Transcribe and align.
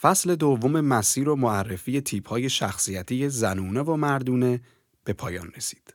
فصل 0.00 0.34
دوم 0.34 0.80
مسیر 0.80 1.28
و 1.28 1.36
معرفی 1.36 2.00
تیپ 2.00 2.28
های 2.28 2.50
شخصیتی 2.50 3.28
زنونه 3.28 3.82
و 3.82 3.96
مردونه 3.96 4.60
به 5.04 5.12
پایان 5.12 5.52
رسید. 5.56 5.94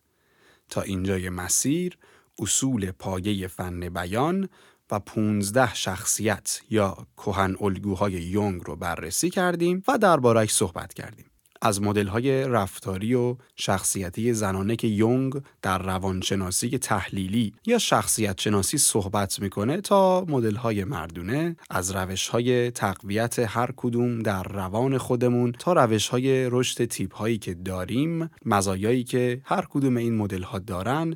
تا 0.70 0.81
اینجای 0.81 1.29
مسیر 1.29 1.97
اصول 2.39 2.91
پایه 2.91 3.47
فن 3.47 3.89
بیان 3.89 4.49
و 4.91 4.99
15 4.99 5.73
شخصیت 5.73 6.62
یا 6.70 7.07
کهن 7.18 7.55
الگوهای 7.62 8.13
یونگ 8.13 8.62
رو 8.65 8.76
بررسی 8.76 9.29
کردیم 9.29 9.83
و 9.88 9.97
دربارهش 9.97 10.51
صحبت 10.53 10.93
کردیم. 10.93 11.25
از 11.66 11.79
های 11.79 12.47
رفتاری 12.47 13.13
و 13.13 13.36
شخصیتی 13.55 14.34
زنانه 14.34 14.75
که 14.75 14.88
یونگ 14.88 15.41
در 15.61 15.77
روانشناسی 15.77 16.77
تحلیلی 16.77 17.54
یا 17.65 17.77
شخصیت 17.77 18.41
شناسی 18.41 18.77
صحبت 18.77 19.39
می‌کنه 19.39 19.82
تا 19.82 20.25
های 20.57 20.83
مردونه 20.83 21.55
از 21.70 21.91
های 22.32 22.71
تقویت 22.71 23.39
هر 23.39 23.70
کدوم 23.75 24.20
در 24.20 24.43
روان 24.43 24.97
خودمون 24.97 25.51
تا 25.51 25.88
های 26.11 26.50
رشد 26.50 26.86
تیپ 26.86 27.15
هایی 27.15 27.38
که 27.38 27.54
داریم 27.54 28.29
مزایایی 28.46 29.04
که 29.04 29.41
هر 29.46 29.66
کدوم 29.69 29.97
این 29.97 30.16
مدل 30.16 30.43
ها 30.43 30.60
دارن 30.60 31.16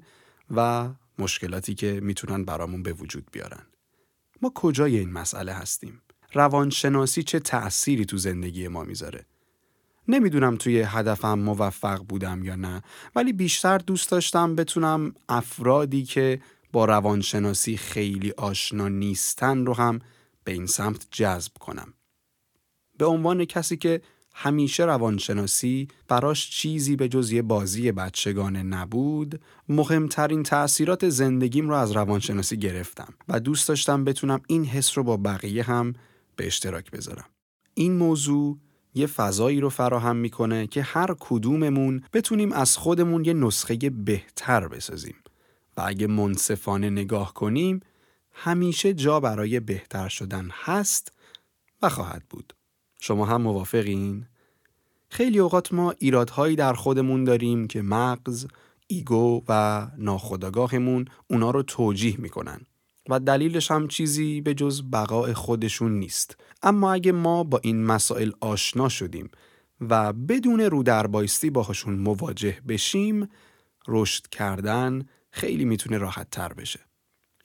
و 0.55 0.89
مشکلاتی 1.19 1.75
که 1.75 1.99
می‌تونن 2.03 2.45
برامون 2.45 2.83
به 2.83 2.93
وجود 2.93 3.27
بیارن. 3.31 3.65
ما 4.41 4.51
کجای 4.55 4.99
این 4.99 5.11
مسئله 5.11 5.53
هستیم؟ 5.53 6.01
روانشناسی 6.33 7.23
چه 7.23 7.39
تأثیری 7.39 8.05
تو 8.05 8.17
زندگی 8.17 8.67
ما 8.67 8.83
می‌ذاره؟ 8.83 9.25
نمی‌دونم 10.09 10.55
توی 10.55 10.81
هدفم 10.81 11.39
موفق 11.39 12.03
بودم 12.03 12.43
یا 12.43 12.55
نه 12.55 12.83
ولی 13.15 13.33
بیشتر 13.33 13.77
دوست 13.77 14.11
داشتم 14.11 14.55
بتونم 14.55 15.13
افرادی 15.29 16.03
که 16.03 16.41
با 16.71 16.85
روانشناسی 16.85 17.77
خیلی 17.77 18.31
آشنا 18.31 18.87
نیستن 18.87 19.65
رو 19.65 19.73
هم 19.73 19.99
به 20.43 20.51
این 20.51 20.65
سمت 20.65 21.07
جذب 21.11 21.51
کنم. 21.59 21.93
به 22.97 23.05
عنوان 23.05 23.45
کسی 23.45 23.77
که 23.77 24.01
همیشه 24.33 24.85
روانشناسی 24.85 25.87
براش 26.07 26.49
چیزی 26.49 26.95
به 26.95 27.07
جز 27.07 27.31
یه 27.31 27.41
بازی 27.41 27.91
بچگانه 27.91 28.63
نبود 28.63 29.41
مهمترین 29.69 30.43
تأثیرات 30.43 31.09
زندگیم 31.09 31.69
رو 31.69 31.75
از 31.75 31.91
روانشناسی 31.91 32.57
گرفتم 32.57 33.13
و 33.27 33.39
دوست 33.39 33.67
داشتم 33.67 34.03
بتونم 34.03 34.41
این 34.47 34.65
حس 34.65 34.97
رو 34.97 35.03
با 35.03 35.17
بقیه 35.17 35.63
هم 35.63 35.93
به 36.35 36.47
اشتراک 36.47 36.91
بذارم. 36.91 37.25
این 37.73 37.97
موضوع 37.97 38.57
یه 38.99 39.07
فضایی 39.07 39.59
رو 39.59 39.69
فراهم 39.69 40.15
می‌کنه 40.15 40.67
که 40.67 40.81
هر 40.81 41.15
کدوممون 41.19 42.03
بتونیم 42.13 42.51
از 42.51 42.77
خودمون 42.77 43.25
یه 43.25 43.33
نسخه 43.33 43.75
بهتر 43.89 44.67
بسازیم 44.67 45.15
و 45.77 45.81
اگه 45.85 46.07
منصفانه 46.07 46.89
نگاه 46.89 47.33
کنیم 47.33 47.79
همیشه 48.31 48.93
جا 48.93 49.19
برای 49.19 49.59
بهتر 49.59 50.09
شدن 50.09 50.49
هست 50.51 51.11
و 51.81 51.89
خواهد 51.89 52.23
بود. 52.29 52.53
شما 52.99 53.25
هم 53.25 53.41
موافقین؟ 53.41 54.25
خیلی 55.09 55.39
اوقات 55.39 55.73
ما 55.73 55.93
ایرادهایی 55.99 56.55
در 56.55 56.73
خودمون 56.73 57.23
داریم 57.23 57.67
که 57.67 57.81
مغز، 57.81 58.47
ایگو 58.87 59.43
و 59.47 59.87
ناخودآگاهمون 59.97 61.05
اونا 61.27 61.51
رو 61.51 61.63
توجیه 61.63 62.15
می‌کنن 62.17 62.61
و 63.09 63.19
دلیلش 63.19 63.71
هم 63.71 63.87
چیزی 63.87 64.41
به 64.41 64.53
جز 64.53 64.83
بقای 64.93 65.33
خودشون 65.33 65.99
نیست. 65.99 66.37
اما 66.63 66.93
اگه 66.93 67.11
ما 67.11 67.43
با 67.43 67.59
این 67.63 67.85
مسائل 67.85 68.31
آشنا 68.39 68.89
شدیم 68.89 69.29
و 69.81 70.13
بدون 70.13 70.59
رو 70.59 70.83
در 70.83 71.07
بایستی 71.07 71.49
باهاشون 71.49 71.93
مواجه 71.93 72.57
بشیم 72.67 73.29
رشد 73.87 74.27
کردن 74.27 75.05
خیلی 75.31 75.65
می‌تونه 75.65 75.97
راحت 75.97 76.27
تر 76.31 76.53
بشه. 76.53 76.79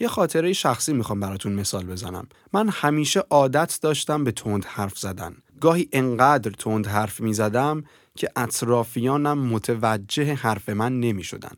یه 0.00 0.08
خاطره 0.08 0.52
شخصی 0.52 0.92
می‌خوام 0.92 1.20
براتون 1.20 1.52
مثال 1.52 1.86
بزنم. 1.86 2.28
من 2.52 2.68
همیشه 2.68 3.20
عادت 3.20 3.78
داشتم 3.82 4.24
به 4.24 4.32
تند 4.32 4.64
حرف 4.64 4.98
زدن. 4.98 5.36
گاهی 5.60 5.88
انقدر 5.92 6.50
تند 6.50 6.86
حرف 6.86 7.20
می‌زدم 7.20 7.84
که 8.16 8.30
اطرافیانم 8.36 9.38
متوجه 9.38 10.34
حرف 10.34 10.68
من 10.68 11.00
نمی‌شدن. 11.00 11.52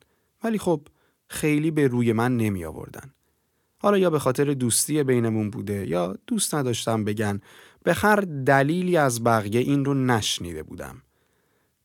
ولی 0.45 0.59
خب 0.59 0.81
خیلی 1.29 1.71
به 1.71 1.87
روی 1.87 2.13
من 2.13 2.37
نمی 2.37 2.65
آوردن 2.65 3.13
حالا 3.79 3.99
یا 3.99 4.11
به 4.11 4.19
خاطر 4.19 4.55
دوستی 4.55 5.03
بینمون 5.03 5.51
بوده 5.51 5.87
یا 5.89 6.17
دوست 6.27 6.55
نداشتم 6.55 7.05
بگن 7.05 7.41
به 7.83 7.95
هر 7.95 8.17
دلیلی 8.21 8.97
از 8.97 9.25
بقیه 9.25 9.61
این 9.61 9.85
رو 9.85 9.95
نشنیده 9.95 10.63
بودم. 10.63 11.03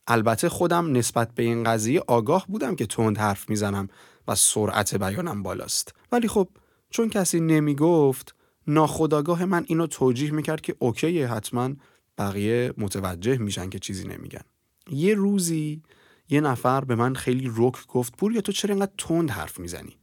البته 0.07 0.49
خودم 0.49 0.97
نسبت 0.97 1.35
به 1.35 1.43
این 1.43 1.63
قضیه 1.63 2.01
آگاه 2.07 2.45
بودم 2.47 2.75
که 2.75 2.85
تند 2.85 3.17
حرف 3.17 3.49
می‌زنم 3.49 3.87
و 4.27 4.35
سرعت 4.35 4.95
بیانم 4.95 5.43
بالاست. 5.43 5.95
ولی 6.11 6.27
خب 6.27 6.47
چون 6.89 7.09
کسی 7.09 7.39
نمی‌گفت 7.39 8.35
ناخداگاه 8.67 9.45
من 9.45 9.63
اینو 9.67 9.87
توجیه 9.87 10.31
می‌کرد 10.31 10.61
که 10.61 10.75
اوکیه 10.79 11.27
حتما 11.27 11.69
بقیه 12.17 12.73
متوجه 12.77 13.37
میشن 13.37 13.69
که 13.69 13.79
چیزی 13.79 14.07
نمیگن. 14.07 14.43
یه 14.89 15.15
روزی 15.15 15.81
یه 16.29 16.41
نفر 16.41 16.85
به 16.85 16.95
من 16.95 17.15
خیلی 17.15 17.51
رک 17.55 17.87
گفت 17.87 18.17
پوریا 18.17 18.41
تو 18.41 18.51
چرا 18.51 18.73
اینقدر 18.73 18.91
تند 18.97 19.31
حرف 19.31 19.59
می‌زنی؟ 19.59 19.97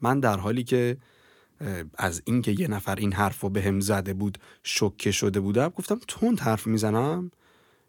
من 0.00 0.20
در 0.20 0.36
حالی 0.36 0.64
که 0.64 0.96
از 1.94 2.22
اینکه 2.24 2.54
یه 2.58 2.68
نفر 2.68 2.94
این 2.94 3.12
حرف 3.12 3.40
رو 3.40 3.48
به 3.48 3.62
هم 3.62 3.80
زده 3.80 4.14
بود 4.14 4.38
شکه 4.62 5.10
شده 5.10 5.40
بودم 5.40 5.68
گفتم 5.68 6.00
تند 6.08 6.40
حرف 6.40 6.66
می‌زنم؟ 6.66 7.30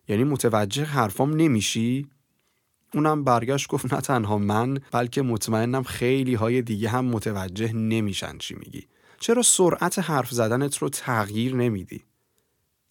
یعنی 0.07 0.24
متوجه 0.24 0.84
حرفام 0.84 1.34
نمیشی؟ 1.34 2.07
اونم 2.94 3.24
برگشت 3.24 3.68
گفت 3.68 3.94
نه 3.94 4.02
تنها 4.02 4.38
من 4.38 4.80
بلکه 4.91 5.22
مطمئنم 5.22 5.84
خیلی 5.84 6.35
های 6.35 6.62
دیگه 6.62 6.90
هم 6.90 7.06
متوجه 7.06 7.74
نمیشن 7.74 8.38
چی 8.38 8.56
میگی. 8.56 8.88
چرا 9.19 9.41
سرعت 9.41 10.00
حرف 10.00 10.31
زدنت 10.31 10.78
رو 10.78 10.90
تغییر 10.90 11.56
نمیدی؟ 11.56 12.03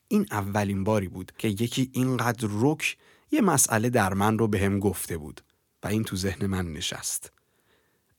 این 0.09 0.27
اولین 0.31 0.85
باری 0.85 1.09
بود 1.09 1.33
که 1.39 1.49
یکی 1.49 1.91
اینقدر 1.93 2.49
رک 2.51 2.97
یه 3.31 3.41
مسئله 3.41 3.91
در 3.91 4.15
من 4.15 4.39
رو 4.39 4.49
به 4.49 4.61
هم 4.61 4.79
گفته 4.79 5.19
بود 5.19 5.41
و 5.83 5.87
این 5.89 6.05
تو 6.05 6.17
ذهن 6.17 6.47
من 6.47 6.73
نشست. 6.73 7.33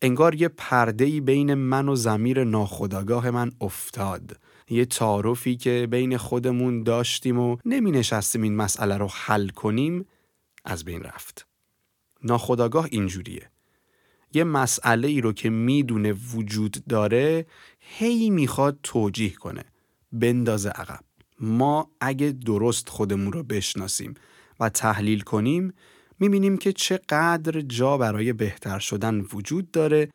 انگار 0.02 0.36
یه 0.36 0.48
پرده 0.48 1.22
بین 1.22 1.54
من 1.54 1.90
و 1.90 1.96
زمیر 1.96 2.44
ناخداگاه 2.44 3.32
من 3.32 3.52
افتاد. 3.62 4.40
یه 4.70 4.86
تعارفی 4.86 5.56
که 5.56 5.88
بین 5.92 6.18
خودمون 6.18 6.84
داشتیم 6.84 7.40
و 7.40 7.58
نمی 7.66 7.92
نشستیم 7.92 8.42
این 8.42 8.56
مسئله 8.56 8.98
رو 8.98 9.08
حل 9.14 9.50
کنیم 9.50 10.06
از 10.66 10.86
بین 10.86 11.02
رفت. 11.02 11.48
ناخداگاه 12.24 12.88
اینجوریه. 12.92 13.50
یه 14.34 14.44
مسئله 14.44 15.08
ای 15.08 15.22
رو 15.22 15.34
که 15.34 15.50
می‌دونه 15.50 16.14
وجود 16.14 16.78
داره 16.90 17.46
هی 17.80 18.30
می‌خواد 18.30 18.80
توجیه 18.84 19.34
کنه. 19.34 19.64
بندازه 20.12 20.70
عقب. 20.70 21.00
ما 21.40 21.92
اگه 22.02 22.32
درست 22.32 22.90
خودمون 22.90 23.34
رو 23.34 23.44
بشناسیم 23.44 24.14
و 24.60 24.70
تحلیل 24.70 25.22
کنیم 25.22 25.74
می‌بینیم 26.20 26.58
که 26.58 26.74
چقدر 26.74 27.62
جا 27.62 27.98
برای 27.98 28.34
بهتر 28.34 28.80
شدن 28.80 29.20
وجود 29.20 29.72
داره 29.72 30.10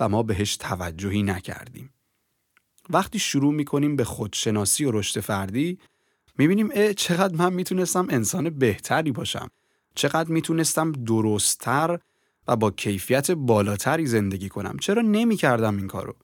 و 0.00 0.08
ما 0.08 0.22
بهش 0.22 0.56
توجهی 0.56 1.22
نکردیم. 1.22 1.90
وقتی 2.90 3.18
شروع 3.18 3.54
می‌کنیم 3.54 3.96
به 3.96 4.04
خودشناسی 4.04 4.84
و 4.84 4.90
رشد 4.90 5.20
فردی 5.20 5.78
می‌بینیم 6.38 6.68
اه 6.74 6.94
چقدر 6.94 7.36
من 7.36 7.52
می‌تونستم 7.52 8.06
انسان 8.10 8.50
بهتری 8.50 9.12
باشم. 9.12 9.50
چقدر 9.94 10.30
می‌تونستم 10.30 10.92
درستتر 10.92 11.98
و 12.48 12.56
با 12.56 12.70
کیفیت 12.70 13.30
بالاتری 13.30 14.06
زندگی 14.06 14.48
کنم. 14.48 14.76
چرا 14.80 15.02
نمی‌کردم 15.02 15.76
این 15.76 15.86
کارو؟ 15.86 16.16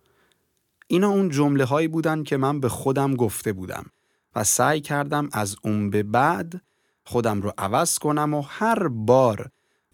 اینا 0.87 1.09
اون 1.09 1.29
جمله 1.29 1.65
هایی 1.65 1.89
بودن 1.89 2.23
که 2.23 2.37
من 2.37 2.61
به 2.61 2.69
خودم 2.69 3.15
گفته 3.15 3.53
بودم 3.53 3.87
و 4.35 4.45
سعی 4.45 4.81
کردم 4.81 5.29
از 5.33 5.57
اون 5.63 5.91
به 5.91 6.03
بعد 6.03 6.63
خودم 7.07 7.43
رو 7.43 7.53
عوض 7.59 7.99
کنم 7.99 8.35
و 8.35 8.41
هر 8.41 8.89
بار 8.89 9.51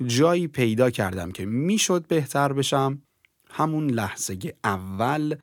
جایی 0.06 0.48
پیدا 0.48 0.91
کردم 0.91 1.32
که 1.32 1.47
می‌شد 1.47 2.06
بهتر 2.06 2.53
بشم 2.53 3.03
همون 3.50 3.91
لحظه 3.91 4.38
اول 4.65 5.34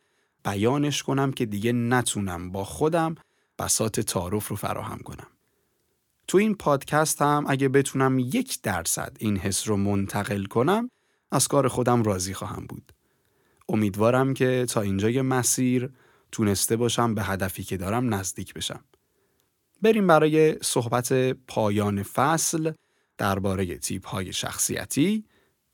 بیانش 0.46 1.04
کنم 1.04 1.32
که 1.32 1.46
دیگه 1.46 1.72
نتونم 1.72 2.52
با 2.52 2.64
خودم 2.64 3.16
بسات 3.60 4.00
تعارف 4.00 4.48
رو 4.48 4.56
فراهم 4.56 5.00
کنم. 5.00 5.28
تو 6.28 6.38
این 6.38 6.56
پادکست 6.56 7.22
هم 7.22 7.46
اگه 7.48 7.70
بتونم 7.70 8.20
یک 8.20 8.62
درصد 8.62 9.18
این 9.20 9.38
حس 9.38 9.68
رو 9.68 9.78
منتقل 9.78 10.44
کنم 10.46 10.90
از 11.32 11.48
کار 11.48 11.68
خودم 11.68 12.04
راضی 12.04 12.34
خواهم 12.34 12.66
بود. 12.70 12.92
امیدوارم 13.70 14.34
که 14.34 14.66
تا 14.70 14.82
اینجای 14.82 15.22
مسیر 15.22 15.90
تونسته 16.32 16.76
باشم 16.76 17.16
به 17.16 17.24
هدفی 17.24 17.64
که 17.64 17.78
دارم 17.78 18.14
نزدیک 18.14 18.54
بشم. 18.54 18.84
بریم 19.82 20.08
برای 20.08 20.56
صحبت 20.62 21.14
پایان 21.48 22.04
فصل 22.04 22.72
درباره 23.18 23.78
تیپ 23.78 24.08
های 24.08 24.34
شخصیتی 24.34 25.26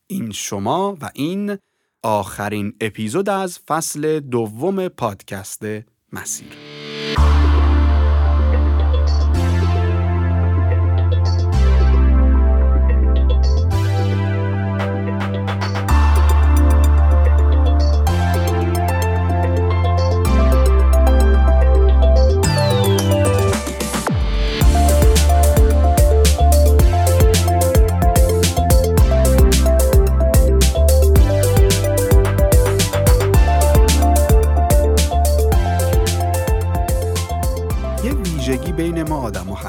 این 0.08 0.32
شما 0.32 0.98
و 1.02 1.10
این 1.14 1.58
آخرین 2.04 2.74
اپیزود 2.82 3.30
از 3.30 3.60
فصل 3.60 4.20
دوم 4.20 4.88
پادکست 4.88 5.64
مسیر. 6.14 6.83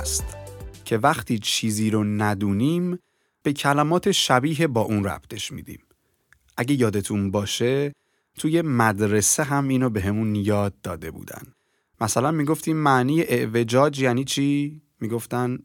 هست 0.04 0.24
که 0.84 0.98
وقتی 0.98 1.38
چیزی 1.38 1.90
رو 1.90 2.04
ندونیم 2.04 2.98
به 3.42 3.52
کلمات 3.52 4.12
شبیه 4.12 4.66
با 4.66 4.80
اون 4.80 5.04
ربطش 5.04 5.52
میدیم. 5.52 5.80
اگه 6.56 6.74
یادتون 6.74 7.30
باشه 7.30 7.92
توی 8.38 8.62
مدرسه 8.62 9.42
هم 9.42 9.68
اینو 9.68 9.90
به 9.90 10.00
همون 10.00 10.34
یاد 10.34 10.80
داده 10.82 11.10
بودن. 11.10 11.42
مثلا 12.00 12.30
می‌گفتیم 12.30 12.76
معنی 12.76 13.22
اعوجاج 13.22 14.00
یعنی 14.00 14.24
چی؟ 14.24 14.82
می‌گفتن 15.00 15.58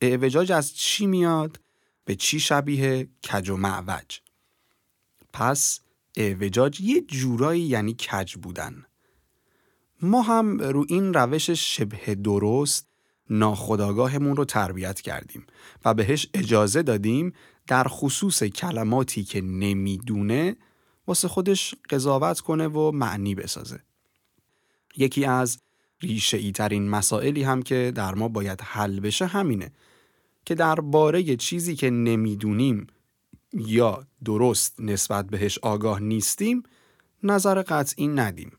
اعوجاج 0.00 0.52
از 0.52 0.74
چی 0.74 1.06
میاد؟ 1.06 1.60
به 2.04 2.14
چی 2.14 2.40
شبیه 2.40 3.08
کج 3.32 3.50
و 3.50 3.56
معوج 3.56 4.18
پس 5.32 5.80
اعوجاج 6.16 6.80
یه 6.80 7.00
جورایی 7.00 7.62
یعنی 7.62 7.94
کج 7.94 8.34
بودن 8.34 8.84
ما 10.02 10.22
هم 10.22 10.58
رو 10.58 10.84
این 10.88 11.14
روش 11.14 11.50
شبه 11.50 12.14
درست 12.14 12.95
ناخداگاهمون 13.30 14.36
رو 14.36 14.44
تربیت 14.44 15.00
کردیم 15.00 15.46
و 15.84 15.94
بهش 15.94 16.28
اجازه 16.34 16.82
دادیم 16.82 17.32
در 17.66 17.84
خصوص 17.88 18.42
کلماتی 18.42 19.24
که 19.24 19.40
نمی‌دونه 19.40 20.56
واسه 21.06 21.28
خودش 21.28 21.74
قضاوت 21.90 22.40
کنه 22.40 22.68
و 22.68 22.90
معنی 22.92 23.34
بسازه. 23.34 23.80
یکی 24.96 25.24
از 25.24 25.58
ریشه 26.00 26.36
ای 26.36 26.52
ترین 26.52 26.88
مسائلی 26.88 27.42
هم 27.42 27.62
که 27.62 27.92
در 27.94 28.14
ما 28.14 28.28
باید 28.28 28.60
حل 28.60 29.00
بشه 29.00 29.26
همینه 29.26 29.72
که 30.44 30.54
درباره 30.54 31.36
چیزی 31.36 31.76
که 31.76 31.90
نمی‌دونیم 31.90 32.86
یا 33.52 34.06
درست 34.24 34.80
نسبت 34.80 35.26
بهش 35.26 35.58
آگاه 35.58 36.00
نیستیم 36.00 36.62
نظر 37.22 37.62
قطعی 37.62 38.08
ندیم. 38.08 38.52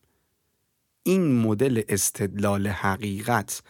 این 1.03 1.35
مدل 1.35 1.81
استدلال 1.89 2.67
حقیقت 2.67 3.61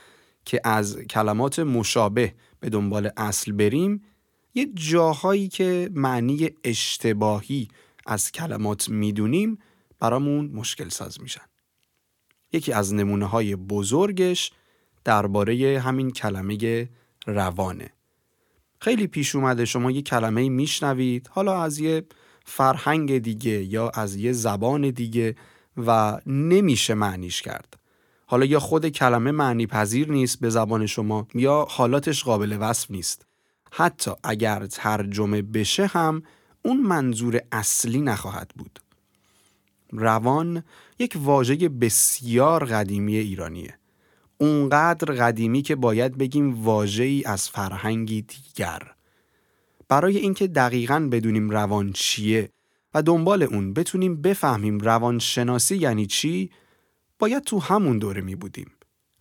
که 0.48 0.62
از 0.64 0.98
کلمات 0.98 1.60
مشابه 1.60 2.34
به 2.60 2.70
دنبال 2.70 3.10
اصل 3.18 3.52
بریم 3.52 4.04
یه 4.56 4.68
جاهایی 4.74 5.48
که 5.48 5.90
معنی 5.94 6.50
اشتباهی 6.64 7.68
از 8.06 8.32
کلمات 8.32 8.90
می‌دونیم 8.90 9.58
برامون 10.00 10.52
مشکل 10.54 10.90
ساز 10.90 11.22
میشن. 11.22 11.42
یکی 12.54 12.74
از 12.74 12.94
نمونه 12.94 13.26
های 13.26 13.56
بزرگش 13.56 14.52
درباره 15.04 15.80
همین 15.80 16.12
کلمه 16.12 16.90
روانه. 17.26 17.90
خیلی 18.82 19.08
پیش 19.08 19.36
اومده 19.36 19.66
شما 19.66 19.92
یه 19.92 20.02
کلمه 20.02 20.50
میشنوید 20.50 21.28
حالا 21.32 21.64
از 21.64 21.80
یه 21.80 22.06
فرهنگ 22.46 23.18
دیگه 23.18 23.64
یا 23.64 23.90
از 23.90 24.16
یه 24.16 24.32
زبان 24.32 24.90
دیگه 24.90 25.36
و 25.78 26.20
نمیشه 26.26 26.94
معنیش 26.94 27.42
کرد. 27.42 27.80
حالا 28.30 28.46
یا 28.46 28.60
خود 28.60 28.90
کلمه 28.90 29.32
معنی 29.32 29.68
پذیر 29.68 30.12
نیست 30.12 30.40
به 30.40 30.50
زبان 30.50 30.86
شما 30.86 31.28
یا 31.34 31.68
حالاتش 31.70 32.24
قابل 32.24 32.58
وصف 32.60 32.92
نیست. 32.92 33.26
حتی 33.72 34.12
اگر 34.24 34.66
ترجمه 34.66 35.42
بشه 35.42 35.86
هم 35.86 36.24
اون 36.66 36.78
منظور 36.78 37.42
اصلی 37.52 38.02
نخواهد 38.02 38.52
بود. 38.56 38.80
روان 39.92 40.64
یک 41.00 41.18
واژه 41.20 41.70
بسیار 41.70 42.66
قدیمی 42.66 43.18
ایرانیه. 43.18 43.78
اونقدر 44.38 45.14
قدیمی 45.14 45.62
که 45.62 45.76
باید 45.76 46.18
بگیم 46.18 46.64
واجه 46.64 47.04
ای 47.04 47.24
از 47.26 47.50
فرهنگی 47.50 48.22
دیگر. 48.22 48.82
برای 49.90 50.18
اینکه 50.18 50.48
دقیقا 50.48 51.10
بدونیم 51.12 51.50
روان 51.50 51.92
چیه 51.94 52.50
و 52.94 53.02
دنبال 53.02 53.44
اون 53.44 53.74
بتونیم 53.74 54.22
بفهمیم 54.22 54.80
روانشناسی 54.80 55.78
یعنی 55.78 56.06
چی 56.06 56.50
باید 57.20 57.44
تو 57.44 57.60
همون 57.60 57.98
دوره 57.98 58.22
می 58.22 58.36
بودیم. 58.36 58.72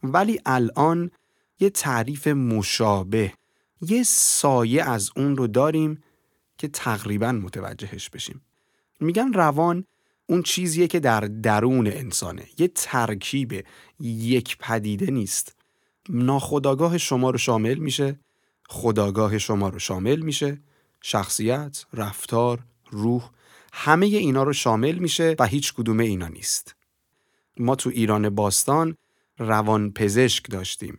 ولی 0.02 0.40
الان 0.46 1.10
یه 1.60 1.70
تعریف 1.70 2.26
مشابه 2.26 3.32
یه 3.80 4.02
سایه 4.02 4.84
از 4.84 5.10
اون 5.16 5.36
رو 5.36 5.46
داریم 5.46 6.02
که 6.58 6.68
تقریبا 6.68 7.32
متوجهش 7.32 8.10
بشیم. 8.10 8.40
میگن 9.00 9.32
روان 9.32 9.84
اون 10.26 10.42
چیزیه 10.42 10.86
که 10.86 11.00
در 11.00 11.20
درون 11.20 11.86
انسانه 11.86 12.46
یه 12.58 12.68
ترکیب 12.68 13.64
یک 14.00 14.58
پدیده 14.58 15.10
نیست 15.10 15.56
ناخداگاه 16.08 16.98
شما 16.98 17.30
رو 17.30 17.38
شامل 17.38 17.74
میشه 17.74 18.20
خداگاه 18.68 19.38
شما 19.38 19.68
رو 19.68 19.78
شامل 19.78 20.20
میشه 20.20 20.60
شخصیت، 21.02 21.84
رفتار، 21.92 22.64
روح 22.90 23.30
همه 23.72 24.06
اینا 24.06 24.42
رو 24.42 24.52
شامل 24.52 24.98
میشه 24.98 25.36
و 25.38 25.46
هیچ 25.46 25.74
کدوم 25.74 25.98
اینا 25.98 26.28
نیست 26.28 26.75
ما 27.58 27.74
تو 27.74 27.90
ایران 27.90 28.30
باستان 28.30 28.96
روان 29.38 29.92
پزشک 29.92 30.50
داشتیم 30.50 30.98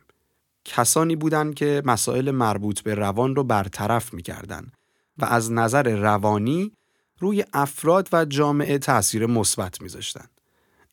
کسانی 0.64 1.16
بودند 1.16 1.54
که 1.54 1.82
مسائل 1.84 2.30
مربوط 2.30 2.80
به 2.80 2.94
روان 2.94 3.36
رو 3.36 3.44
برطرف 3.44 4.14
می‌کردن 4.14 4.72
و 5.18 5.24
از 5.24 5.52
نظر 5.52 5.96
روانی 5.96 6.72
روی 7.18 7.44
افراد 7.52 8.08
و 8.12 8.24
جامعه 8.24 8.78
تاثیر 8.78 9.26
مثبت 9.26 9.82
میذاشتن. 9.82 10.26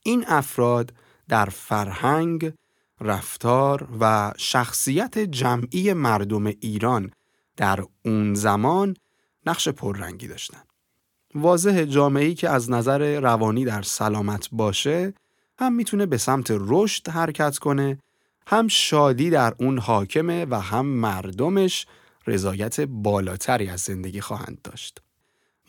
این 0.03 0.25
افراد 0.27 0.93
در 1.29 1.45
فرهنگ، 1.45 2.53
رفتار 3.01 3.87
و 3.99 4.33
شخصیت 4.37 5.19
جمعی 5.19 5.93
مردم 5.93 6.45
ایران 6.45 7.11
در 7.57 7.83
اون 8.05 8.33
زمان 8.33 8.95
نقش 9.45 9.67
پررنگی 9.67 10.27
داشتن. 10.27 10.61
واضح 11.35 11.85
جامعه‌ای 11.85 12.33
که 12.33 12.49
از 12.49 12.71
نظر 12.71 13.19
روانی 13.19 13.65
در 13.65 13.81
سلامت 13.81 14.49
باشه 14.51 15.13
هم 15.59 15.73
می‌تونه 15.73 16.05
به 16.05 16.17
سمت 16.17 16.47
رشد 16.49 17.09
حرکت 17.09 17.57
کنه 17.57 17.99
هم 18.47 18.67
شادی 18.67 19.29
در 19.29 19.55
اون 19.59 19.79
حاکمه 19.79 20.45
و 20.45 20.59
هم 20.59 20.85
مردمش 20.85 21.85
رضایت 22.27 22.81
بالاتری 22.81 23.67
از 23.67 23.81
زندگی 23.81 24.21
خواهند 24.21 24.61
داشت. 24.63 25.01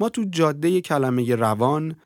ما 0.01 0.09
تو 0.09 0.25
جاده 0.31 0.81
کلمه 0.81 1.35
روان 1.35 1.97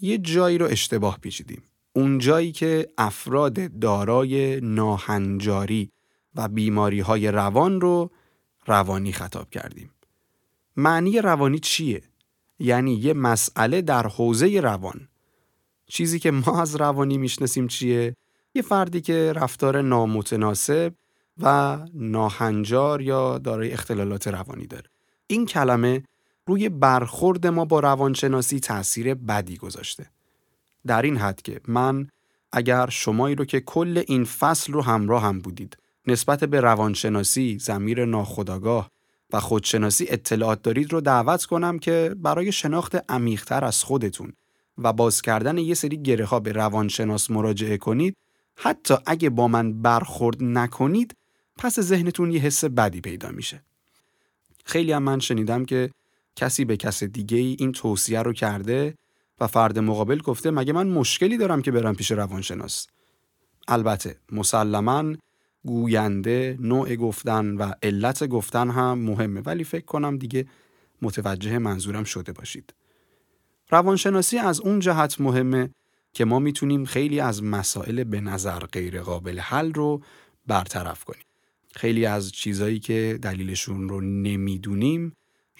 یه 0.00 0.18
جایی 0.18 0.58
رو 0.58 0.66
اشتباه 0.66 1.18
پیچیدیم. 1.18 1.62
اون 1.92 2.18
جایی 2.18 2.52
که 2.52 2.88
افراد 2.98 3.78
دارای 3.78 4.60
ناهنجاری 4.60 5.90
و 6.34 6.48
بیماری 6.48 7.00
های 7.00 7.30
روان 7.30 7.80
رو 7.80 8.10
روانی 8.66 9.12
خطاب 9.12 9.50
کردیم. 9.50 9.90
معنی 10.76 11.20
روانی 11.20 11.58
چیه؟ 11.58 12.02
یعنی 12.58 12.94
یه 12.94 13.12
مسئله 13.12 13.82
در 13.82 14.06
حوزه 14.06 14.60
روان. 14.60 15.08
چیزی 15.88 16.18
که 16.18 16.30
ما 16.30 16.62
از 16.62 16.76
روانی 16.76 17.18
می‌شناسیم 17.18 17.66
چیه؟ 17.66 18.16
یه 18.54 18.62
فردی 18.62 19.00
که 19.00 19.32
رفتار 19.36 19.82
نامتناسب 19.82 20.94
و 21.42 21.78
ناهنجار 21.94 23.02
یا 23.02 23.38
دارای 23.38 23.72
اختلالات 23.72 24.28
روانی 24.28 24.66
داره. 24.66 24.90
این 25.26 25.46
کلمه 25.46 26.02
روی 26.46 26.68
برخورد 26.68 27.46
ما 27.46 27.64
با 27.64 27.80
روانشناسی 27.80 28.60
تاثیر 28.60 29.14
بدی 29.14 29.56
گذاشته. 29.56 30.06
در 30.86 31.02
این 31.02 31.16
حد 31.16 31.42
که 31.42 31.60
من 31.68 32.08
اگر 32.52 32.88
شمایی 32.90 33.34
رو 33.34 33.44
که 33.44 33.60
کل 33.60 34.02
این 34.06 34.24
فصل 34.24 34.72
رو 34.72 34.82
همراه 34.82 35.22
هم 35.22 35.38
بودید 35.38 35.76
نسبت 36.06 36.44
به 36.44 36.60
روانشناسی، 36.60 37.58
زمیر 37.58 38.04
ناخداگاه 38.04 38.90
و 39.32 39.40
خودشناسی 39.40 40.06
اطلاعات 40.08 40.62
دارید 40.62 40.92
رو 40.92 41.00
دعوت 41.00 41.44
کنم 41.44 41.78
که 41.78 42.14
برای 42.16 42.52
شناخت 42.52 43.10
عمیقتر 43.10 43.64
از 43.64 43.84
خودتون 43.84 44.32
و 44.78 44.92
باز 44.92 45.22
کردن 45.22 45.58
یه 45.58 45.74
سری 45.74 46.02
گره 46.02 46.24
ها 46.24 46.40
به 46.40 46.52
روانشناس 46.52 47.30
مراجعه 47.30 47.76
کنید. 47.76 48.16
حتی 48.56 48.94
اگه 49.06 49.30
با 49.30 49.48
من 49.48 49.82
برخورد 49.82 50.44
نکنید 50.44 51.14
پس 51.58 51.80
ذهنتون 51.80 52.32
یه 52.32 52.40
حس 52.40 52.64
بدی 52.64 53.00
پیدا 53.00 53.30
میشه. 53.30 53.62
خیلی 54.64 54.92
هم 54.92 55.02
من 55.02 55.18
شنیدم 55.18 55.64
که 55.64 55.90
کسی 56.36 56.64
به 56.64 56.76
کس 56.76 57.04
دیگه 57.04 57.38
ای 57.38 57.56
این 57.58 57.72
توصیه 57.72 58.22
رو 58.22 58.32
کرده 58.32 58.94
و 59.40 59.46
فرد 59.46 59.78
مقابل 59.78 60.18
گفته 60.18 60.50
مگه 60.50 60.72
من 60.72 60.88
مشکلی 60.88 61.36
دارم 61.36 61.62
که 61.62 61.70
برم 61.70 61.94
پیش 61.94 62.10
روانشناس؟ 62.10 62.86
البته 63.68 64.16
مسلما 64.32 65.14
گوینده 65.64 66.56
نوع 66.60 66.96
گفتن 66.96 67.56
و 67.56 67.72
علت 67.82 68.24
گفتن 68.24 68.70
هم 68.70 68.98
مهمه 68.98 69.40
ولی 69.40 69.64
فکر 69.64 69.84
کنم 69.84 70.18
دیگه 70.18 70.46
متوجه 71.02 71.58
منظورم 71.58 72.04
شده 72.04 72.32
باشید. 72.32 72.74
روانشناسی 73.70 74.38
از 74.38 74.60
اون 74.60 74.78
جهت 74.78 75.20
مهمه 75.20 75.70
که 76.12 76.24
ما 76.24 76.38
می‌تونیم 76.38 76.84
خیلی 76.84 77.20
از 77.20 77.42
مسائل 77.42 78.04
به 78.04 78.20
نظر 78.20 78.58
غیر 78.58 79.02
قابل 79.02 79.38
حل 79.38 79.72
رو 79.72 80.02
برطرف 80.46 81.04
کنیم 81.04 81.24
خیلی 81.74 82.06
از 82.06 82.32
چیزایی 82.32 82.78
که 82.78 83.18
دلیلشون 83.22 83.88
رو 83.88 84.00
نمی‌دونیم 84.00 85.12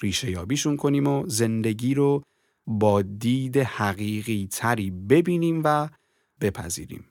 ریشه 0.02 0.30
یابیشون 0.30 0.76
کنیم 0.76 1.06
و 1.06 1.24
زندگی 1.26 1.94
رو 1.94 2.22
با 2.66 3.02
دید 3.02 3.56
حقیقی 3.56 4.48
تری 4.50 4.90
ببینیم 4.90 5.60
و 5.64 5.88
بپذیریم. 6.40 7.04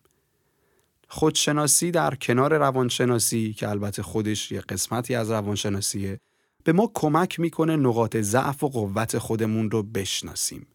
خودشناسی 1.07 1.91
در 1.91 2.15
کنار 2.15 2.57
روانشناسی 2.57 3.53
که 3.53 3.69
البته 3.69 4.03
خودش 4.03 4.51
یه 4.51 4.61
قسمتی 4.61 5.15
از 5.15 5.31
روانشناسیه 5.31 6.19
به 6.63 6.73
ما 6.73 6.91
کمک 6.93 7.39
می‌کنه 7.39 7.75
نقاط 7.75 8.17
ضعف 8.17 8.63
و 8.63 8.69
قوت 8.69 9.17
خودمون 9.17 9.71
رو 9.71 9.83
بشناسیم. 9.83 10.67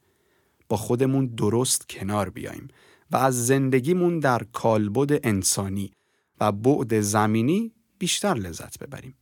با 0.73 0.79
خودمون 0.79 1.27
درست 1.27 1.89
کنار 1.89 2.31
بیایم 2.31 2.69
و 3.11 3.17
از 3.17 3.47
زندگیمون 3.47 4.19
در 4.19 4.43
کالبد 4.53 5.21
انسانی 5.27 5.93
و 6.41 6.53
بعد 6.53 7.01
زمینی 7.01 7.73
بیشتر 7.99 8.35
لذت 8.35 8.79
ببریم. 8.79 9.15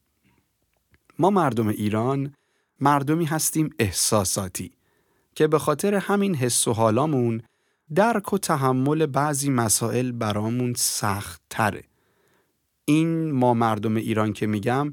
ما 1.18 1.30
مردم 1.30 1.68
ایران 1.68 2.34
مردمی 2.80 3.24
هستیم 3.24 3.70
احساساتی 3.78 4.72
که 5.34 5.46
به 5.46 5.58
خاطر 5.58 5.94
همین 5.94 6.34
حس 6.34 6.68
و 6.68 6.72
حالامون 6.72 7.42
درک 7.94 8.32
و 8.32 8.38
تحمل 8.38 9.06
بعضی 9.06 9.50
مسائل 9.50 10.12
برامون 10.12 10.74
سخت 10.76 11.42
تره. 11.50 11.84
این 12.84 13.32
ما 13.32 13.54
مردم 13.54 13.96
ایران 13.96 14.32
که 14.32 14.46
میگم 14.46 14.90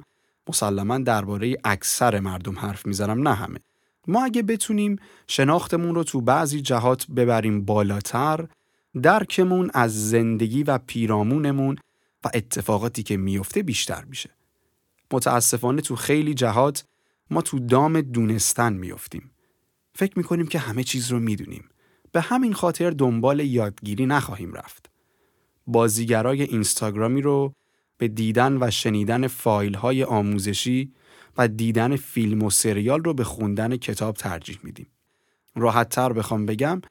مسلما 0.50 0.98
درباره 0.98 1.56
اکثر 1.64 2.20
مردم 2.20 2.60
حرف 2.60 2.86
می‌زنم 2.86 3.28
نه 3.28 3.34
همه. 3.34 3.60
ما 4.08 4.26
اگه 4.26 4.44
بتونیم 4.44 4.96
شناختمون 5.28 5.96
رو 5.96 6.04
تو 6.04 6.22
بعضی 6.22 6.62
جهات 6.62 7.08
ببریم 7.08 7.66
بالاتر 7.66 8.48
درکمون 9.02 9.72
از 9.74 10.10
زندگی 10.10 10.64
و 10.64 10.78
پیرامونمون 10.78 11.76
و 12.26 12.30
اتفاقاتی 12.34 13.04
که 13.04 13.18
میفته 13.18 13.64
بیشتر 13.64 14.04
میشه. 14.04 14.30
متاسفانه 15.14 15.82
تو 15.82 15.96
خیلی 15.96 16.34
جهات 16.34 16.86
ما 17.30 17.42
تو 17.42 17.60
دام 17.60 18.02
دونستن 18.02 18.74
میفتیم. 18.74 19.32
فکر 19.96 20.18
می‌کنیم 20.18 20.48
که 20.48 20.60
همه 20.60 20.84
چیز 20.84 21.12
رو 21.12 21.20
می‌دونیم. 21.20 21.70
به 22.12 22.22
همین 22.22 22.54
خاطر 22.54 22.90
دنبال 22.90 23.40
یادگیری 23.40 24.06
نخواهیم 24.06 24.54
رفت. 24.54 24.90
بازیگرای 25.68 26.42
اینستاگرامی 26.42 27.22
رو 27.22 27.54
به 27.98 28.08
دیدن 28.08 28.58
و 28.62 28.72
شنیدن 28.72 29.28
فایل 29.28 29.74
های 29.74 30.04
آموزشی 30.04 30.94
و 31.38 31.48
دیدن 31.48 31.96
فیلم 31.96 32.44
و 32.44 32.50
سریال 32.50 33.04
رو 33.04 33.14
به 33.14 33.24
خوندن 33.24 33.78
کتاب 33.78 34.16
ترجیح 34.16 34.60
میدیم. 34.64 34.88
راحت 35.56 35.90
تر 35.90 36.14
بخوام 36.14 36.46
بگم 36.46 36.82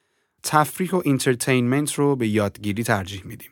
تفریح 0.42 0.90
و 0.90 1.02
entertainment 1.04 1.94
رو 1.94 2.16
به 2.16 2.28
یادگیری 2.28 2.82
ترجیح 2.82 3.22
میدیم. 3.24 3.50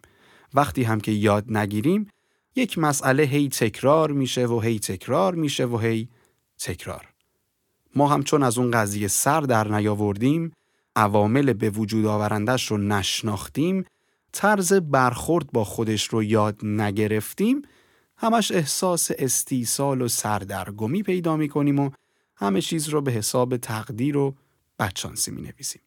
وقتی 0.55 0.83
هم 0.83 1.01
که 1.01 1.13
یاد 1.13 1.45
نگیریم 1.57 2.09
یک 2.57 2.79
مسئله 2.79 3.23
هی 3.23 3.49
تکرار 3.49 4.13
میشه 4.13 4.47
و 4.47 4.61
هی 4.61 4.79
تکرار 4.79 5.35
میشه 5.35 5.67
و 5.67 5.79
هی 5.79 6.09
تکرار. 6.59 7.09
ما 7.97 8.09
هم 8.09 8.23
چون 8.23 8.43
از 8.43 8.59
اون 8.59 8.71
قضیه 8.71 9.09
سر 9.09 9.41
در 9.41 9.69
نیاوردیم 9.69 10.53
عوامل 10.97 11.53
به 11.53 11.71
وجود 11.71 12.07
آورندش 12.07 12.71
رو 12.71 12.79
نشناختیم 12.79 13.85
طرز 14.33 14.73
برخورد 14.73 15.53
با 15.53 15.65
خودش 15.65 16.09
رو 16.09 16.23
یاد 16.23 16.61
نگرفتیم 16.63 17.63
همش 18.17 18.53
احساس 18.53 19.11
استیصال 19.19 20.03
و 20.03 20.09
سردرگمی 20.09 21.03
پیدا 21.03 21.37
می 21.37 21.49
کنیم 21.49 21.79
و 21.79 21.91
همه 22.37 22.61
چیز 22.61 22.89
رو 22.89 23.01
به 23.01 23.13
حساب 23.13 23.57
تقدیر 23.57 24.17
و 24.17 24.35
بچانسی 24.79 25.31
می 25.31 25.43
نویسیم. 25.43 25.83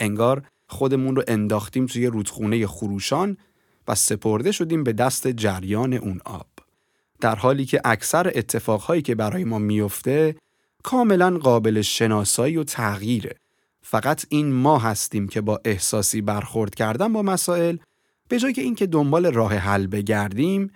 انگار 0.00 0.42
خودمون 0.66 1.16
رو 1.16 1.22
انداختیم 1.28 1.86
توی 1.86 2.06
رودخونه 2.06 2.66
خروشان 2.66 3.36
و 3.88 3.94
سپرده 3.94 4.52
شدیم 4.52 4.84
به 4.84 4.92
دست 4.92 5.28
جریان 5.28 5.92
اون 5.92 6.20
آب. 6.24 6.46
در 7.20 7.34
حالی 7.34 7.64
که 7.64 7.80
اکثر 7.84 8.32
اتفاقهایی 8.34 9.02
که 9.02 9.14
برای 9.14 9.44
ما 9.44 9.58
میفته 9.58 10.36
کاملا 10.82 11.38
قابل 11.38 11.80
شناسایی 11.80 12.56
و 12.56 12.64
تغییره. 12.64 13.36
فقط 13.82 14.24
این 14.28 14.52
ما 14.52 14.78
هستیم 14.78 15.28
که 15.28 15.40
با 15.40 15.60
احساسی 15.64 16.20
برخورد 16.20 16.74
کردن 16.74 17.12
با 17.12 17.22
مسائل 17.22 17.76
به 18.28 18.38
جای 18.38 18.52
که 18.52 18.62
اینکه 18.62 18.86
دنبال 18.86 19.26
راه 19.26 19.54
حل 19.54 19.86
بگردیم 19.86 20.70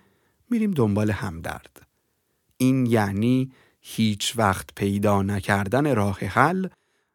میریم 0.51 0.71
دنبال 0.71 1.11
همدرد. 1.11 1.87
این 2.57 2.87
یعنی 2.87 3.53
هیچ 3.81 4.33
وقت 4.37 4.75
پیدا 4.77 5.23
نکردن 5.23 5.95
راه 5.95 6.19
حل 6.19 6.67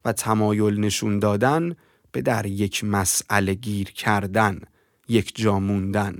و 0.05 0.13
تمایل 0.13 0.79
نشون 0.79 1.19
دادن 1.19 1.75
به 2.11 2.21
در 2.21 2.45
یک 2.45 2.83
مسئله 2.83 3.53
گیر 3.53 3.91
کردن، 3.91 4.59
یک 5.07 5.35
جا 5.35 5.59
موندن. 5.59 6.17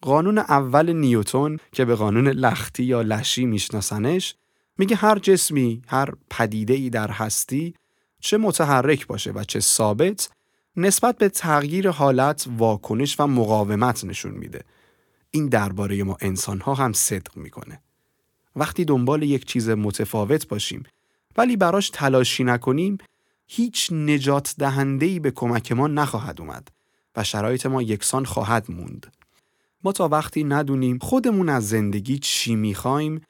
قانون 0.00 0.38
اول 0.38 0.92
نیوتون 0.92 1.58
که 1.72 1.84
به 1.84 1.94
قانون 1.94 2.28
لختی 2.28 2.84
یا 2.84 3.02
لشی 3.02 3.46
میشناسنش 3.46 4.34
میگه 4.78 4.96
هر 4.96 5.18
جسمی، 5.18 5.82
هر 5.86 6.08
پدیده 6.30 6.74
ای 6.74 6.90
در 6.90 7.10
هستی 7.10 7.74
چه 8.20 8.38
متحرک 8.38 9.06
باشه 9.06 9.32
و 9.32 9.44
چه 9.44 9.60
ثابت 9.60 10.30
نسبت 10.76 11.18
به 11.18 11.28
تغییر 11.28 11.90
حالت 11.90 12.46
واکنش 12.56 13.20
و 13.20 13.26
مقاومت 13.26 14.04
نشون 14.04 14.32
میده. 14.32 14.64
این 15.34 15.48
درباره 15.48 16.02
ما 16.02 16.16
انسان 16.20 16.60
ها 16.60 16.74
هم 16.74 16.92
صدق 16.92 17.36
می‌کنه. 17.36 17.80
وقتی 18.56 18.84
دنبال 18.84 19.22
یک 19.22 19.44
چیز 19.44 19.68
متفاوت 19.68 20.48
باشیم 20.48 20.82
ولی 21.36 21.56
براش 21.56 21.90
تلاشی 21.90 22.44
نکنیم 22.44 22.98
هیچ 23.46 23.92
نجات 23.92 24.54
دهنده 24.58 25.20
به 25.20 25.30
کمک 25.30 25.72
ما 25.72 25.86
نخواهد 25.88 26.40
اومد 26.40 26.68
و 27.16 27.24
شرایط 27.24 27.66
ما 27.66 27.82
یکسان 27.82 28.24
خواهد 28.24 28.70
موند. 28.70 29.12
ما 29.84 29.92
تا 29.92 30.08
وقتی 30.08 30.44
ندونیم 30.44 30.98
خودمون 30.98 31.48
از 31.48 31.68
زندگی 31.68 32.18
چی 32.18 32.54
می‌خوایم 32.56 33.20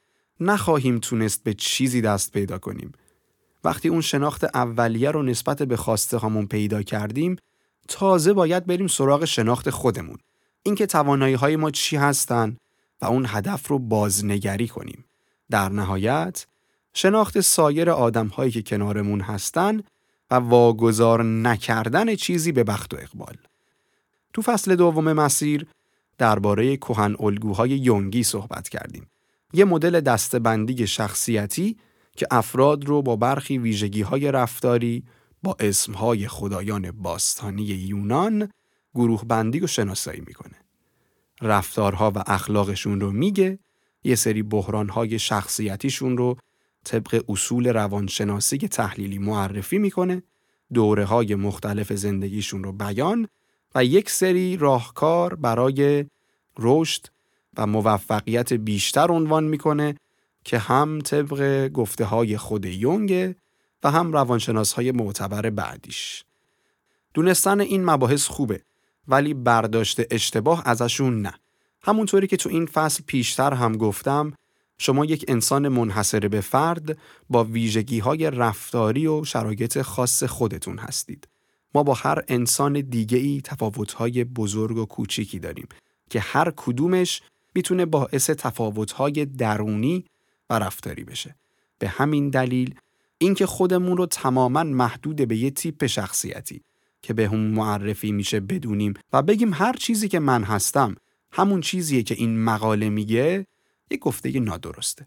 نخواهیم 0.40 0.98
تونست 0.98 1.44
به 1.44 1.54
چیزی 1.54 2.00
دست 2.00 2.32
پیدا 2.32 2.58
کنیم. 2.58 2.92
وقتی 3.64 3.88
اون 3.88 4.00
شناخت 4.00 4.44
اولیه 4.44 5.10
رو 5.10 5.22
نسبت 5.22 5.62
به 5.62 5.76
خواسته 5.76 6.16
هامون 6.16 6.46
پیدا 6.46 6.82
کردیم 6.82 7.36
تازه 7.88 8.32
باید 8.32 8.66
بریم 8.66 8.86
سراغ 8.86 9.24
شناخت 9.24 9.70
خودمون. 9.70 10.18
اینکه 10.62 10.86
توانایی 10.86 11.34
های 11.34 11.56
ما 11.56 11.70
چی 11.70 11.96
هستن 11.96 12.56
و 13.00 13.06
اون 13.06 13.26
هدف 13.28 13.68
رو 13.68 13.78
بازنگری 13.78 14.68
کنیم. 14.68 15.04
در 15.50 15.68
نهایت 15.68 16.46
شناخت 16.94 17.40
سایر 17.40 17.90
آدم 17.90 18.26
هایی 18.26 18.50
که 18.50 18.62
کنارمون 18.62 19.20
هستن 19.20 19.80
و 20.30 20.34
واگذار 20.34 21.24
نکردن 21.24 22.14
چیزی 22.14 22.52
به 22.52 22.64
بخت 22.64 22.94
و 22.94 22.96
اقبال. 22.96 23.36
تو 24.32 24.42
فصل 24.42 24.76
دوم 24.76 25.12
مسیر 25.12 25.66
درباره 26.18 26.76
کهن 26.76 27.16
الگوهای 27.20 27.70
یونگی 27.70 28.22
صحبت 28.22 28.68
کردیم. 28.68 29.06
یه 29.52 29.64
مدل 29.64 30.00
دستبندی 30.00 30.86
شخصیتی 30.86 31.76
که 32.16 32.26
افراد 32.30 32.84
رو 32.84 33.02
با 33.02 33.16
برخی 33.16 33.58
ویژگی 33.58 34.02
های 34.02 34.32
رفتاری 34.32 35.04
با 35.42 35.56
اسمهای 35.60 36.28
خدایان 36.28 36.90
باستانی 36.90 37.62
یونان 37.62 38.48
گروه 38.94 39.24
بندی 39.24 39.60
و 39.60 39.66
شناسایی 39.66 40.22
می‌کنه. 40.26 40.56
رفتارها 41.42 42.12
و 42.14 42.22
اخلاقشون 42.26 43.00
رو 43.00 43.12
میگه 43.12 43.58
یه 44.04 44.14
سری 44.14 44.42
بحرانهای 44.42 45.18
شخصیتیشون 45.18 46.16
رو 46.16 46.36
طبق 46.84 47.24
اصول 47.28 47.68
روانشناسی 47.68 48.58
تحلیلی 48.58 49.18
معرفی 49.18 49.78
می‌کنه 49.78 50.22
دوره 50.74 51.04
های 51.04 51.34
مختلف 51.34 51.92
زندگیشون 51.92 52.64
رو 52.64 52.72
بیان 52.72 53.28
و 53.74 53.84
یک 53.84 54.10
سری 54.10 54.56
راهکار 54.56 55.34
برای 55.34 56.06
رشد 56.58 57.06
و 57.56 57.66
موفقیت 57.66 58.52
بیشتر 58.52 59.12
عنوان 59.12 59.44
می‌کنه 59.44 59.96
که 60.44 60.58
هم 60.58 61.00
طبق 61.00 61.68
گفته 61.68 62.04
های 62.04 62.36
خود 62.36 62.64
یونگ 62.64 63.34
و 63.84 63.90
هم 63.90 64.12
روانشناس 64.12 64.72
های 64.72 64.92
معتبر 64.92 65.50
بعدیش. 65.50 66.24
دونستن 67.14 67.60
این 67.60 67.84
مباحث 67.84 68.26
خوبه 68.26 68.62
ولی 69.08 69.34
برداشت 69.34 70.00
اشتباه 70.10 70.62
ازشون 70.64 71.22
نه. 71.22 71.34
همونطوری 71.82 72.26
که 72.26 72.36
تو 72.36 72.48
این 72.48 72.66
فصل 72.66 73.02
پیشتر 73.06 73.54
هم 73.54 73.76
گفتم 73.76 74.32
شما 74.78 75.04
یک 75.04 75.24
انسان 75.28 75.68
منحصر 75.68 76.28
به 76.28 76.40
فرد 76.40 76.98
با 77.30 77.44
ویژگی 77.44 77.98
های 77.98 78.30
رفتاری 78.30 79.06
و 79.06 79.24
شرایط 79.24 79.82
خاص 79.82 80.24
خودتون 80.24 80.78
هستید. 80.78 81.28
ما 81.74 81.82
با 81.82 81.94
هر 81.94 82.22
انسان 82.28 82.80
دیگه 82.80 83.18
ای 83.18 83.40
تفاوت 83.44 83.92
های 83.92 84.24
بزرگ 84.24 84.76
و 84.76 84.84
کوچیکی 84.84 85.38
داریم 85.38 85.68
که 86.10 86.20
هر 86.20 86.52
کدومش 86.56 87.22
می‌تونه 87.54 87.86
باعث 87.86 88.30
تفاوت 88.30 88.92
های 88.92 89.24
درونی 89.24 90.04
و 90.50 90.58
رفتاری 90.58 91.04
بشه. 91.04 91.36
به 91.78 91.88
همین 91.88 92.30
دلیل 92.30 92.74
اینکه 93.18 93.46
خودمون 93.46 93.96
رو 93.96 94.06
تماما 94.06 94.62
محدود 94.62 95.28
به 95.28 95.36
یه 95.36 95.50
تیپ 95.50 95.86
شخصیتی 95.86 96.62
که 97.02 97.14
به 97.14 97.28
هم 97.28 97.40
معرفی 97.40 98.12
میشه 98.12 98.40
بدونیم 98.40 98.94
و 99.12 99.22
بگیم 99.22 99.54
هر 99.54 99.72
چیزی 99.72 100.08
که 100.08 100.18
من 100.18 100.42
هستم 100.42 100.94
همون 101.32 101.60
چیزیه 101.60 102.02
که 102.02 102.14
این 102.14 102.44
مقاله 102.44 102.88
میگه 102.88 103.46
یک 103.90 104.00
گفته 104.00 104.40
نادرسته. 104.40 105.06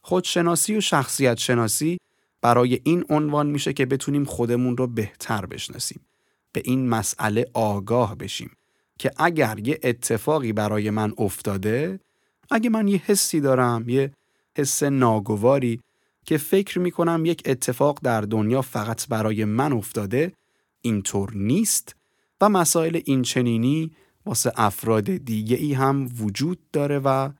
خودشناسی 0.00 0.76
و 0.76 0.80
شخصیت 0.80 1.38
شناسی 1.38 1.98
برای 2.42 2.80
این 2.84 3.04
عنوان 3.08 3.46
میشه 3.46 3.72
که 3.72 3.86
بتونیم 3.86 4.24
خودمون 4.24 4.76
رو 4.76 4.86
بهتر 4.86 5.46
بشناسیم. 5.46 6.00
به 6.52 6.62
این 6.64 6.88
مسئله 6.88 7.46
آگاه 7.54 8.14
بشیم 8.14 8.50
که 8.98 9.10
اگر 9.16 9.58
یه 9.58 9.78
اتفاقی 9.82 10.52
برای 10.52 10.90
من 10.90 11.12
افتاده 11.18 12.00
اگه 12.50 12.70
من 12.70 12.88
یه 12.88 13.02
حسی 13.06 13.40
دارم 13.40 13.88
یه 13.88 14.12
حس 14.56 14.82
ناگواری 14.82 15.80
که 16.24 16.38
فکر 16.38 16.78
می‌کنم 16.78 17.22
یک 17.26 17.42
اتفاق 17.46 17.98
در 18.02 18.20
دنیا 18.20 18.62
فقط 18.62 19.08
برای 19.08 19.44
من 19.44 19.72
افتاده 19.72 20.32
اینطور 20.86 21.30
نیست 21.34 21.96
و 22.40 22.48
مسائل 22.48 23.00
اینچنینی 23.04 23.90
واسه 24.26 24.52
افراد 24.56 25.04
دیگه 25.04 25.56
ای 25.56 25.72
هم 25.72 26.08
وجود 26.18 26.58
داره 26.72 26.98
و 26.98 27.30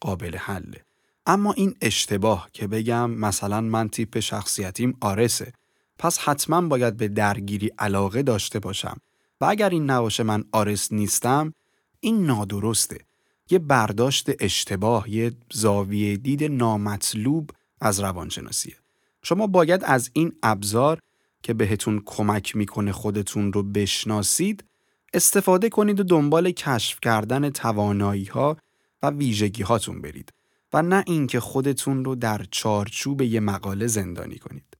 قابل 0.00 0.36
حله. 0.36 0.84
اما 1.26 1.52
این 1.52 1.74
اشتباه 1.80 2.48
که 2.52 2.66
بگم 2.66 3.10
مثلا 3.10 3.60
من 3.60 3.88
تیپ 3.88 4.20
شخصیتیم 4.20 4.96
آرسه 5.00 5.52
پس 5.98 6.18
حتما 6.18 6.60
باید 6.60 6.96
به 6.96 7.08
درگیری 7.08 7.70
علاقه 7.78 8.22
داشته 8.22 8.58
باشم 8.58 8.96
و 9.40 9.44
اگر 9.44 9.68
این 9.68 9.90
نباشه 9.90 10.22
من 10.22 10.44
آرس 10.52 10.92
نیستم 10.92 11.54
این 12.00 12.26
نادرسته 12.26 12.98
یه 13.50 13.58
برداشت 13.58 14.30
اشتباه 14.40 15.10
یه 15.10 15.32
زاویه 15.52 16.16
دید 16.16 16.44
نامطلوب 16.44 17.50
از 17.80 18.00
روانشناسیه 18.00 18.76
شما 19.22 19.46
باید 19.46 19.80
از 19.84 20.10
این 20.12 20.32
ابزار 20.42 20.98
که 21.44 21.54
بهتون 21.54 22.02
کمک 22.06 22.56
می‌کنه 22.56 22.92
خودتون 22.92 23.52
رو 23.52 23.62
بشناسید 23.62 24.64
استفاده 25.14 25.68
کنید 25.68 26.00
و 26.00 26.02
دنبال 26.02 26.50
کشف 26.50 27.00
کردن 27.00 27.50
توانایی 27.50 28.24
ها 28.24 28.56
و 29.02 29.10
ویژگی 29.10 29.62
هاتون 29.62 30.02
برید 30.02 30.32
و 30.72 30.82
نه 30.82 31.04
اینکه 31.06 31.40
خودتون 31.40 32.04
رو 32.04 32.14
در 32.14 32.46
چارچوب 32.50 33.22
یه 33.22 33.40
مقاله 33.40 33.86
زندانی 33.86 34.38
کنید. 34.38 34.76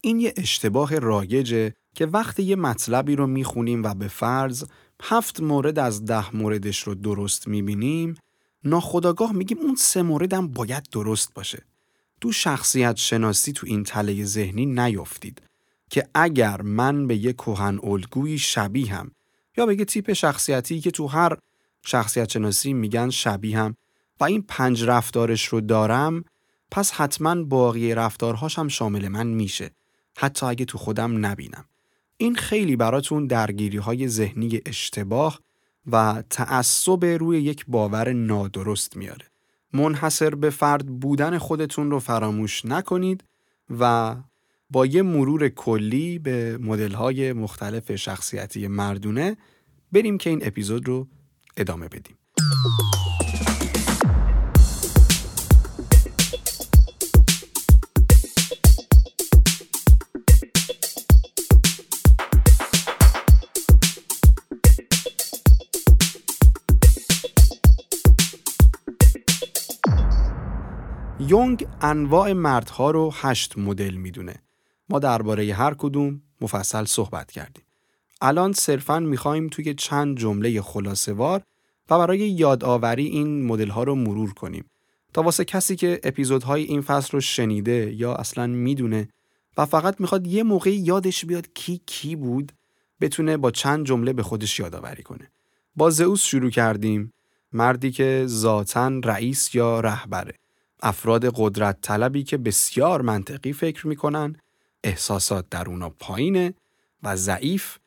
این 0.00 0.20
یه 0.20 0.34
اشتباه 0.36 0.98
رایجه 0.98 1.72
که 1.94 2.06
وقتی 2.06 2.42
یه 2.42 2.56
مطلبی 2.56 3.16
رو 3.16 3.26
می‌خونیم 3.26 3.82
و 3.82 3.94
به 3.94 4.08
فرض 4.08 4.64
هفت 5.02 5.40
مورد 5.40 5.78
از 5.78 6.04
ده 6.04 6.36
موردش 6.36 6.82
رو 6.82 6.94
درست 6.94 7.48
می‌بینیم 7.48 8.14
ناخداگاه 8.64 9.32
میگیم 9.32 9.58
اون 9.58 9.74
سه 9.74 10.02
مورد 10.02 10.32
هم 10.32 10.48
باید 10.48 10.88
درست 10.92 11.34
باشه. 11.34 11.62
تو 12.20 12.32
شخصیت 12.32 12.96
شناسی 12.96 13.52
تو 13.52 13.66
این 13.66 13.84
تله 13.84 14.24
ذهنی 14.24 14.66
نیفتید 14.66 15.42
که 15.92 16.08
اگر 16.14 16.62
من 16.62 17.06
به 17.06 17.16
یه 17.16 17.32
کهن 17.32 17.78
الگویی 17.82 18.38
شبیه 18.38 18.94
هم 18.94 19.10
یا 19.56 19.66
به 19.66 19.78
یه 19.78 19.84
تیپ 19.84 20.12
شخصیتی 20.12 20.80
که 20.80 20.90
تو 20.90 21.06
هر 21.06 21.36
شخصیت 21.86 22.30
شناسی 22.30 22.72
میگن 22.72 23.10
شبیه 23.10 23.58
هم 23.58 23.76
و 24.20 24.24
این 24.24 24.42
پنج 24.48 24.84
رفتارش 24.84 25.44
رو 25.44 25.60
دارم 25.60 26.24
پس 26.70 26.92
حتما 26.92 27.42
باقی 27.44 27.94
رفتارهاش 27.94 28.58
هم 28.58 28.68
شامل 28.68 29.08
من 29.08 29.26
میشه 29.26 29.70
حتی 30.16 30.46
اگه 30.46 30.64
تو 30.64 30.78
خودم 30.78 31.26
نبینم. 31.26 31.64
این 32.16 32.34
خیلی 32.34 32.76
براتون 32.76 33.26
درگیری 33.26 33.78
های 33.78 34.08
ذهنی 34.08 34.60
اشتباه 34.66 35.40
و 35.86 36.22
تعصب 36.30 37.04
روی 37.04 37.42
یک 37.42 37.64
باور 37.68 38.12
نادرست 38.12 38.96
میاره. 38.96 39.26
منحصر 39.72 40.34
به 40.34 40.50
فرد 40.50 40.86
بودن 40.86 41.38
خودتون 41.38 41.90
رو 41.90 41.98
فراموش 41.98 42.64
نکنید 42.64 43.24
و 43.78 44.16
با 44.72 44.86
یه 44.86 45.02
مرور 45.02 45.48
کلی 45.48 46.18
به 46.18 46.58
مدل 46.58 46.92
های 46.92 47.32
مختلف 47.32 47.96
شخصیتی 47.96 48.68
مردونه 48.68 49.36
بریم 49.92 50.18
که 50.18 50.30
این 50.30 50.40
اپیزود 50.42 50.88
رو 50.88 51.08
ادامه 51.56 51.88
بدیم. 51.88 52.16
یونگ 71.28 71.66
انواع 71.80 72.32
مردها 72.32 72.90
رو 72.90 73.12
هشت 73.14 73.58
مدل 73.58 73.94
می‌دونه. 73.94 74.41
ما 74.92 74.98
درباره 74.98 75.54
هر 75.54 75.74
کدوم 75.74 76.22
مفصل 76.40 76.84
صحبت 76.84 77.30
کردیم. 77.30 77.64
الان 78.20 78.52
صرفا 78.52 79.00
می‌خوایم 79.00 79.48
توی 79.48 79.74
چند 79.74 80.18
جمله 80.18 80.62
خلاصوار 80.62 81.42
و 81.90 81.98
برای 81.98 82.18
یادآوری 82.18 83.06
این 83.06 83.46
مدل 83.46 83.68
ها 83.68 83.82
رو 83.82 83.94
مرور 83.94 84.32
کنیم 84.32 84.64
تا 85.12 85.22
واسه 85.22 85.44
کسی 85.44 85.76
که 85.76 86.00
اپیزودهای 86.04 86.62
این 86.62 86.80
فصل 86.80 87.10
رو 87.12 87.20
شنیده 87.20 87.94
یا 87.96 88.14
اصلا 88.14 88.46
می‌دونه 88.46 89.08
و 89.56 89.66
فقط 89.66 90.00
می‌خواد 90.00 90.26
یه 90.26 90.42
موقعی 90.42 90.76
یادش 90.76 91.24
بیاد 91.24 91.52
کی 91.54 91.80
کی 91.86 92.16
بود 92.16 92.52
بتونه 93.00 93.36
با 93.36 93.50
چند 93.50 93.86
جمله 93.86 94.12
به 94.12 94.22
خودش 94.22 94.60
یادآوری 94.60 95.02
کنه. 95.02 95.30
با 95.76 95.90
زئوس 95.90 96.22
شروع 96.22 96.50
کردیم 96.50 97.12
مردی 97.52 97.90
که 97.90 98.24
ذاتا 98.26 98.88
رئیس 99.04 99.54
یا 99.54 99.80
رهبره. 99.80 100.34
افراد 100.82 101.32
قدرت 101.34 101.78
طلبی 101.80 102.22
که 102.22 102.36
بسیار 102.36 103.02
منطقی 103.02 103.52
فکر 103.52 103.86
می‌کنن 103.86 104.36
احساسات 104.84 105.46
در 105.50 105.68
اونا 105.68 105.90
پایینه 105.90 106.54
و 107.02 107.16
ضعیف 107.16 107.78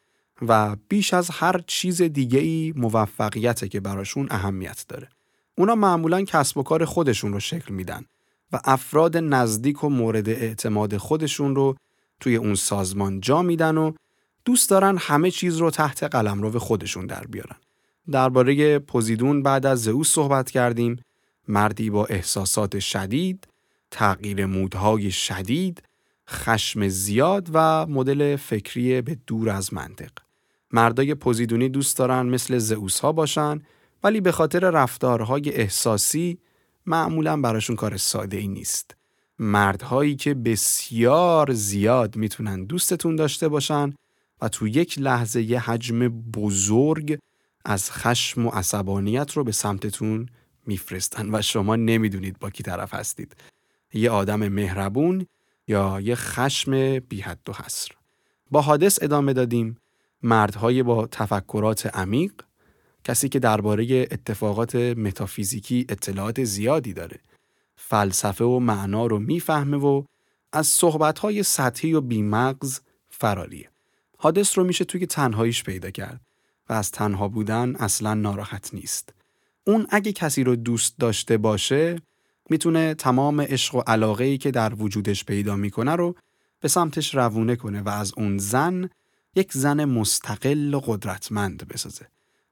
و 0.42 0.76
بیش 0.88 1.14
از 1.14 1.30
هر 1.30 1.62
چیز 1.68 2.02
دیگه 2.02 2.40
ای 2.40 2.74
موفقیته 2.76 3.70
که 3.70 3.80
براشون 3.80 4.28
اهمیت 4.30 4.86
داره. 4.88 5.10
اونا 5.58 5.76
معمولا 5.76 6.22
کسب 6.22 6.58
و 6.58 6.64
کار 6.64 6.86
خودشون 6.86 7.34
رو 7.34 7.40
شکل 7.40 7.74
میدن 7.74 8.06
و 8.52 8.60
افراد 8.64 9.18
نزدیک 9.18 9.84
و 9.84 9.90
مورد 9.90 10.30
اعتماد 10.30 10.98
خودشون 10.98 11.56
رو 11.56 11.76
توی 12.20 12.36
اون 12.36 12.56
سازمان 12.56 13.20
جا 13.20 13.42
میدن 13.42 13.78
و 13.78 13.94
دوست 14.46 14.70
دارن 14.70 14.98
همه 14.98 15.32
چیز 15.32 15.58
رو 15.58 15.72
تحت 15.72 16.04
قلمرو 16.04 16.60
خودشون 16.60 17.06
در 17.06 17.24
بیارن. 17.24 17.56
درباره 18.12 18.80
پوزیدون 18.80 19.44
بعد 19.44 19.66
از 19.66 19.84
زئوس 19.84 20.14
صحبت 20.14 20.52
کردیم 20.52 21.02
مردی 21.48 21.90
با 21.90 22.06
احساسات 22.06 22.80
شدید، 22.80 23.48
تغییر 23.92 24.46
مودهای 24.46 25.12
شدید، 25.12 25.84
خشم 26.30 26.88
زیاد 26.88 27.50
و 27.54 27.86
مدل 27.86 28.36
فکری 28.36 29.02
به 29.02 29.18
دور 29.28 29.50
از 29.50 29.74
منطق. 29.74 30.12
مردای 30.72 31.16
پوزیدونی 31.16 31.70
دوست 31.70 31.98
دارن 31.98 32.26
مثل 32.26 32.58
زئوس 32.58 33.00
ها 33.00 33.12
باشن 33.12 33.62
ولی 34.04 34.22
به 34.22 34.32
خاطر 34.32 34.60
رفتارهای 34.60 35.54
احساسی 35.54 36.38
معمولا 36.86 37.42
براشون 37.42 37.76
کار 37.76 37.98
ساده 37.98 38.38
ای 38.38 38.48
نیست. 38.48 38.96
مردهایی 39.40 40.16
که 40.16 40.34
بسیار 40.34 41.54
زیاد 41.54 42.16
می‌تونن 42.16 42.66
دوستتون 42.66 43.16
داشته 43.16 43.48
باشن 43.48 43.94
و 44.42 44.50
تو 44.50 44.68
یک 44.68 45.00
لحظه 45.00 45.42
یه 45.42 45.60
حجم 45.60 46.08
بزرگ 46.10 47.18
از 47.66 47.92
خشم 47.92 48.46
و 48.46 48.50
عصبانیت 48.50 49.32
رو 49.32 49.44
به 49.44 49.52
سمتتون 49.52 50.30
میفرستن 50.66 51.36
و 51.36 51.42
شما 51.42 51.76
نمی‌دونید 51.76 52.40
با 52.40 52.50
کی 52.50 52.64
طرف 52.64 52.94
هستید. 52.94 53.36
یه 53.94 54.10
آدم 54.10 54.48
مهربون 54.48 55.26
یا 55.68 56.02
یه 56.02 56.16
خشم 56.16 57.00
بی 57.00 57.22
حد 57.22 57.50
و 57.50 57.54
حصر. 57.54 57.92
با 58.52 58.62
حادث 58.62 59.00
ادامه 59.02 59.34
دادیم. 59.34 59.78
مردهای 60.22 60.84
با 60.84 61.08
تفکرات 61.08 61.96
عمیق 61.96 62.32
کسی 63.04 63.30
که 63.30 63.40
درباره 63.40 64.08
اتفاقات 64.12 64.76
متافیزیکی 64.76 65.86
اطلاعات 65.90 66.44
زیادی 66.44 66.94
داره. 66.94 67.20
فلسفه 67.76 68.44
و 68.44 68.60
معنا 68.60 69.06
رو 69.06 69.20
می‌فهمه 69.20 69.78
و 69.78 70.04
از 70.54 70.68
صحبتهای 70.68 71.44
سطحی 71.44 71.94
و 71.94 72.02
بیمغز 72.02 72.80
فراریه. 73.10 73.70
حادث 74.18 74.58
رو 74.58 74.64
میشه 74.64 74.86
توی 74.86 75.06
تنهاییش 75.06 75.64
پیدا 75.64 75.92
کرد 75.92 76.22
و 76.70 76.74
از 76.74 76.92
تنها 76.92 77.28
بودن 77.28 77.76
اصلا 77.76 78.14
ناراحت 78.14 78.74
نیست. 78.74 79.14
اون 79.68 79.88
اگه 79.90 80.12
کسی 80.12 80.44
رو 80.44 80.56
دوست 80.56 80.96
داشته 81.00 81.38
باشه 81.38 82.02
می‌تونه 82.50 82.94
تمام 82.94 83.42
عشق 83.42 83.76
و 83.76 83.82
علاقه 83.88 84.38
که 84.38 84.52
در 84.52 84.74
وجودش 84.74 85.26
پیدا 85.26 85.56
می‌کنه 85.56 85.96
رو 85.96 86.16
به 86.60 86.68
سمتش 86.68 87.16
روونه 87.16 87.56
کنه 87.56 87.82
و 87.82 87.90
از 87.90 88.14
اون 88.18 88.38
زن 88.38 88.90
یک 89.36 89.54
زن 89.54 89.86
مستقل 89.86 90.74
و 90.74 90.80
قدرتمند 90.80 91.68
بسازه. 91.68 92.08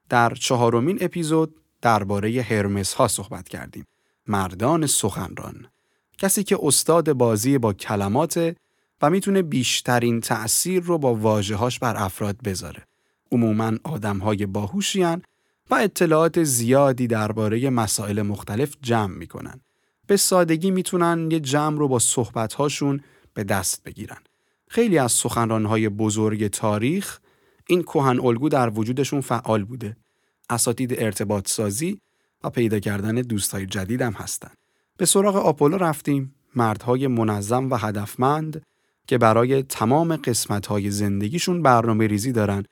در 0.08 0.34
چهارمین 0.34 0.98
اپیزود 1.00 1.54
درباره 1.82 2.42
هرمس 2.42 2.92
ها 2.92 3.08
صحبت 3.08 3.48
کردیم. 3.48 3.86
مردان 4.26 4.86
سخنران. 4.86 5.66
کسی 6.18 6.44
که 6.44 6.58
استاد 6.62 7.12
بازی 7.12 7.58
با 7.58 7.72
کلمات 7.72 8.56
و 9.02 9.10
می‌تونه 9.10 9.42
بیشترین 9.42 10.20
تأثیر 10.20 10.82
رو 10.82 10.98
با 10.98 11.14
واجهاش 11.14 11.78
بر 11.78 11.94
افراد 11.96 12.36
بذاره. 12.42 12.82
عموما 13.32 13.72
آدم 13.84 14.18
های 14.18 14.46
باهوشیان 14.46 15.22
و 15.70 15.74
اطلاعات 15.74 16.42
زیادی 16.42 17.06
درباره 17.06 17.70
مسائل 17.70 18.22
مختلف 18.22 18.76
جمع 18.82 19.14
می‌کنن. 19.14 19.60
به 20.06 20.16
سادگی 20.16 20.70
می‌تونن 20.70 21.30
یه 21.30 21.40
جمع 21.40 21.78
رو 21.78 21.88
با 21.88 21.98
صحبتهاشون 21.98 23.00
به 23.34 23.44
دست 23.44 23.82
بگیرن. 23.84 24.18
خیلی 24.68 24.98
از 24.98 25.12
سخنرانهای 25.12 25.88
بزرگ 25.88 26.48
تاریخ 26.48 27.18
این 27.68 27.82
کهن 27.82 28.20
الگو 28.20 28.48
در 28.48 28.70
وجودشون 28.70 29.20
فعال 29.20 29.64
بوده. 29.64 29.96
اساتید 30.50 31.02
ارتباط 31.02 31.48
سازی 31.48 32.00
و 32.44 32.50
پیدا 32.50 32.78
کردن 32.78 33.14
دوستای 33.14 33.66
جدید 33.66 34.02
هم 34.02 34.12
هستن. 34.12 34.50
به 34.96 35.06
سراغ 35.06 35.36
آپولو 35.36 35.76
رفتیم 35.76 36.34
مردهای 36.54 37.06
منظم 37.06 37.70
و 37.70 37.76
هدفمند 37.76 38.62
که 39.06 39.18
برای 39.18 39.62
تمام 39.62 40.16
قسمتهای 40.16 40.90
زندگیشون 40.90 41.62
برنامه 41.62 42.06
ریزی 42.06 42.32
دارن 42.32 42.64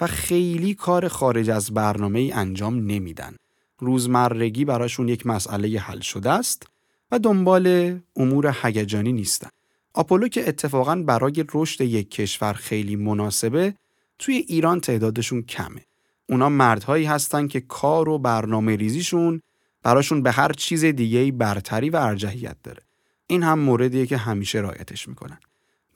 و 0.00 0.06
خیلی 0.06 0.74
کار 0.74 1.08
خارج 1.08 1.50
از 1.50 1.74
برنامه 1.74 2.30
انجام 2.34 2.74
نمیدن. 2.74 3.36
روزمرگی 3.78 4.64
براشون 4.64 5.08
یک 5.08 5.26
مسئله 5.26 5.78
حل 5.78 6.00
شده 6.00 6.30
است 6.30 6.66
و 7.10 7.18
دنبال 7.18 7.98
امور 8.16 8.56
هیجانی 8.62 9.12
نیستن. 9.12 9.48
آپولو 9.94 10.28
که 10.28 10.48
اتفاقا 10.48 10.96
برای 10.96 11.44
رشد 11.54 11.80
یک 11.80 12.10
کشور 12.10 12.52
خیلی 12.52 12.96
مناسبه 12.96 13.74
توی 14.18 14.34
ایران 14.34 14.80
تعدادشون 14.80 15.42
کمه. 15.42 15.84
اونا 16.28 16.48
مردهایی 16.48 17.04
هستن 17.04 17.48
که 17.48 17.60
کار 17.60 18.08
و 18.08 18.18
برنامه 18.18 18.76
ریزیشون 18.76 19.42
براشون 19.82 20.22
به 20.22 20.32
هر 20.32 20.52
چیز 20.52 20.84
دیگه 20.84 21.32
برتری 21.32 21.90
و 21.90 21.96
ارجحیت 21.96 22.56
داره. 22.62 22.82
این 23.26 23.42
هم 23.42 23.58
موردیه 23.58 24.06
که 24.06 24.16
همیشه 24.16 24.60
رایتش 24.60 25.08
می‌کنن. 25.08 25.38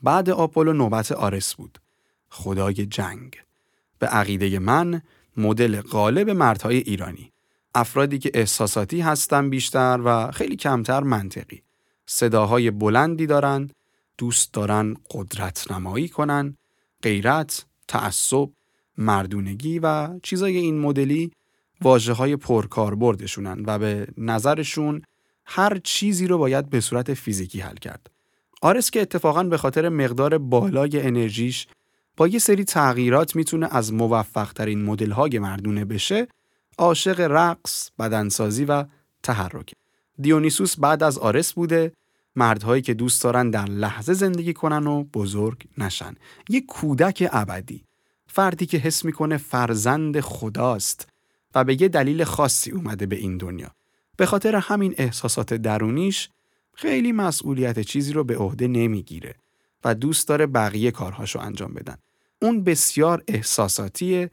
بعد 0.03 0.31
آپولو 0.31 0.73
نوبت 0.73 1.13
آرس 1.13 1.55
بود. 1.55 1.79
خدای 2.29 2.75
جنگ. 2.75 3.37
به 3.99 4.07
عقیده 4.07 4.59
من 4.59 5.03
مدل 5.37 5.81
غالب 5.81 6.31
مردهای 6.31 6.77
ایرانی. 6.77 7.32
افرادی 7.75 8.19
که 8.19 8.31
احساساتی 8.35 9.01
هستن 9.01 9.51
بیشتر 9.51 10.01
و 10.05 10.31
خیلی 10.31 10.57
کمتر 10.57 11.01
منطقی. 11.03 11.63
صداهای 12.07 12.71
بلندی 12.71 13.27
دارند، 13.27 13.73
دوست 14.19 14.53
دارن 14.53 14.97
قدرت 15.11 15.73
نمایی 15.73 16.09
کنن، 16.09 16.57
غیرت، 17.03 17.65
تعصب، 17.89 18.49
مردونگی 18.99 19.79
و 19.79 20.19
چیزای 20.23 20.57
این 20.57 20.81
مدلی 20.81 21.33
واجه 21.81 22.13
های 22.13 22.37
پرکاربردشونن 22.37 23.63
و 23.67 23.79
به 23.79 24.07
نظرشون 24.19 25.03
هر 25.47 25.79
چیزی 25.85 26.27
رو 26.27 26.39
باید 26.39 26.71
به 26.71 26.81
صورت 26.81 27.15
فیزیکی 27.15 27.61
حل 27.61 27.77
کرد. 27.77 28.11
آرس 28.63 28.91
که 28.91 29.01
اتفاقا 29.03 29.43
به 29.43 29.57
خاطر 29.57 29.89
مقدار 29.89 30.39
بالای 30.39 31.01
انرژیش 31.01 31.67
با 32.17 32.29
یه 32.29 32.39
سری 32.39 32.65
تغییرات 32.65 33.37
می‌تونه 33.37 33.69
از 33.71 33.93
موفق 33.93 34.53
ترین 34.53 34.85
مدل 34.85 35.11
های 35.11 35.39
مردونه 35.39 35.85
بشه 35.85 36.29
عاشق 36.79 37.21
رقص، 37.21 37.91
بدنسازی 37.99 38.65
و 38.65 38.85
تحرک. 39.23 39.75
دیونیسوس 40.19 40.79
بعد 40.79 41.03
از 41.03 41.19
آرس 41.19 41.53
بوده 41.53 41.93
مردهایی 42.37 42.83
که 42.83 42.95
دوست 42.95 43.23
دارن 43.23 43.51
در 43.51 43.65
لحظه 43.65 44.13
زندگی 44.13 44.53
کنن 44.53 44.87
و 44.87 45.05
بزرگ 45.05 45.65
نشن. 45.79 46.15
یه 46.49 46.61
کودک 46.61 47.29
ابدی. 47.33 47.85
فردی 48.27 48.67
که 48.67 48.79
حس 48.79 49.05
می‌کنه 49.05 49.37
فرزند 49.37 50.21
خداست 50.21 51.09
و 51.55 51.65
به 51.65 51.83
یه 51.83 51.89
دلیل 51.89 52.25
خاصی 52.25 52.71
اومده 52.71 53.07
به 53.07 53.17
این 53.17 53.37
دنیا. 53.37 53.71
به 54.17 54.27
خاطر 54.27 54.57
همین 54.57 54.95
احساسات 54.99 55.55
درونیش 55.55 56.29
خیلی 56.75 57.13
مسئولیت 57.13 57.81
چیزی 57.81 58.13
رو 58.13 58.25
به 58.25 58.37
عهده 58.37 58.69
نمی‌گیره 58.69 59.35
و 59.85 59.95
دوست 59.95 60.29
داره 60.29 60.47
بقیه 60.47 60.91
کارهاشو 60.91 61.39
انجام 61.39 61.75
بدن. 61.75 61.97
اون 62.43 62.65
بسیار 62.65 63.23
احساساتیه 63.29 64.31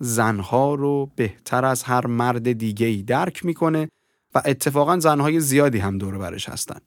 زنها 0.00 0.74
رو 0.74 1.10
بهتر 1.16 1.64
از 1.64 1.82
هر 1.82 2.06
مرد 2.06 2.52
دیگه 2.52 2.86
ای 2.86 3.02
درک 3.02 3.44
می‌کنه 3.44 3.88
و 4.34 4.42
اتفاقا 4.44 4.98
زنهای 4.98 5.40
زیادی 5.40 5.78
هم 5.78 5.98
دور 5.98 6.18
برش 6.18 6.48
هستن. 6.48 6.80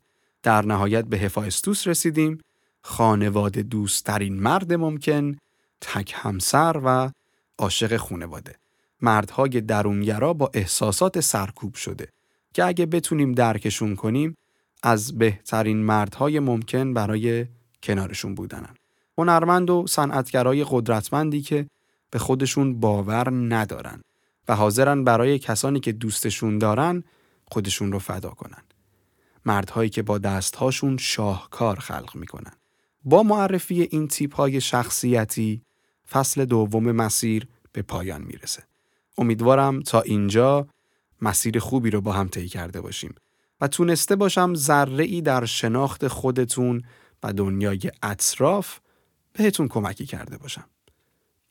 در 0.43 0.65
نهایت 0.65 1.06
به 1.06 1.17
هفایستوس 1.17 1.88
رسیدیم. 1.88 2.41
خانواده 2.82 3.63
دوستترین 3.63 4.39
مرد 4.41 4.74
ممکن 4.74 5.38
تک 5.82 6.13
همسر 6.15 6.82
و 6.86 7.12
عاشق 7.60 7.97
خونواده 7.97 8.56
مردهای 9.02 9.62
درونگرا 9.62 10.34
با 10.34 10.52
احساسات 10.54 11.19
سرکوب 11.19 11.76
شده 11.76 12.08
که 12.54 12.65
اگه 12.65 12.86
بتونیم 12.86 13.32
درکشون 13.32 13.95
کنیم 13.95 14.36
از 14.84 15.17
بهترین 15.17 15.78
مردهای 15.78 16.39
ممکن 16.39 16.93
برای 16.93 17.45
کنارشون 17.84 18.36
بودنن. 18.36 18.76
هنرمند 19.17 19.69
و 19.69 19.86
صنعتگرای 19.88 20.65
قدرتمندی 20.69 21.41
که 21.41 21.67
به 22.12 22.19
خودشون 22.19 22.80
باور 22.80 23.30
ندارن 23.32 24.02
و 24.47 24.56
حاضرن 24.56 25.04
برای 25.04 25.39
کسانی 25.39 25.80
که 25.80 25.91
دوستشون 25.91 26.58
دارن 26.58 27.04
خودشون 27.45 27.91
رو 27.91 28.00
فدا 28.00 28.30
کنن. 28.30 28.63
مردهایی 29.45 29.89
که 29.89 30.02
با 30.02 30.17
دستهاشون 30.17 30.97
شاهکار 30.97 31.80
خلق 31.80 32.15
می‌کنن. 32.15 32.54
با 33.04 33.24
معرفی 33.24 33.82
این 33.82 34.08
تیپ 34.08 34.36
های 34.36 34.62
شخصیتی 34.62 35.62
فصل 36.12 36.45
دوم 36.45 36.91
مسیر 36.91 37.47
به 37.71 37.82
پایان 37.82 38.21
می‌رسه. 38.21 38.63
امیدوارم 39.17 39.82
تا 39.82 40.02
اینجا 40.02 40.67
مسیر 41.21 41.60
خوبی 41.60 41.89
رو 41.89 42.02
با 42.02 42.12
هم 42.12 42.28
طی 42.28 42.47
کرده 42.47 42.82
باشیم 42.82 43.15
و 43.62 43.67
تونسته 43.67 44.15
باشم 44.15 44.54
ذره 44.54 45.04
ای 45.04 45.21
در 45.21 45.45
شناخت 45.45 46.08
خودتون 46.08 46.84
و 47.24 47.34
دنیای 47.34 47.91
اطراف 48.04 48.80
بهتون 49.34 49.67
کمکی 49.67 50.06
کرده 50.06 50.38
باشم. 50.38 50.65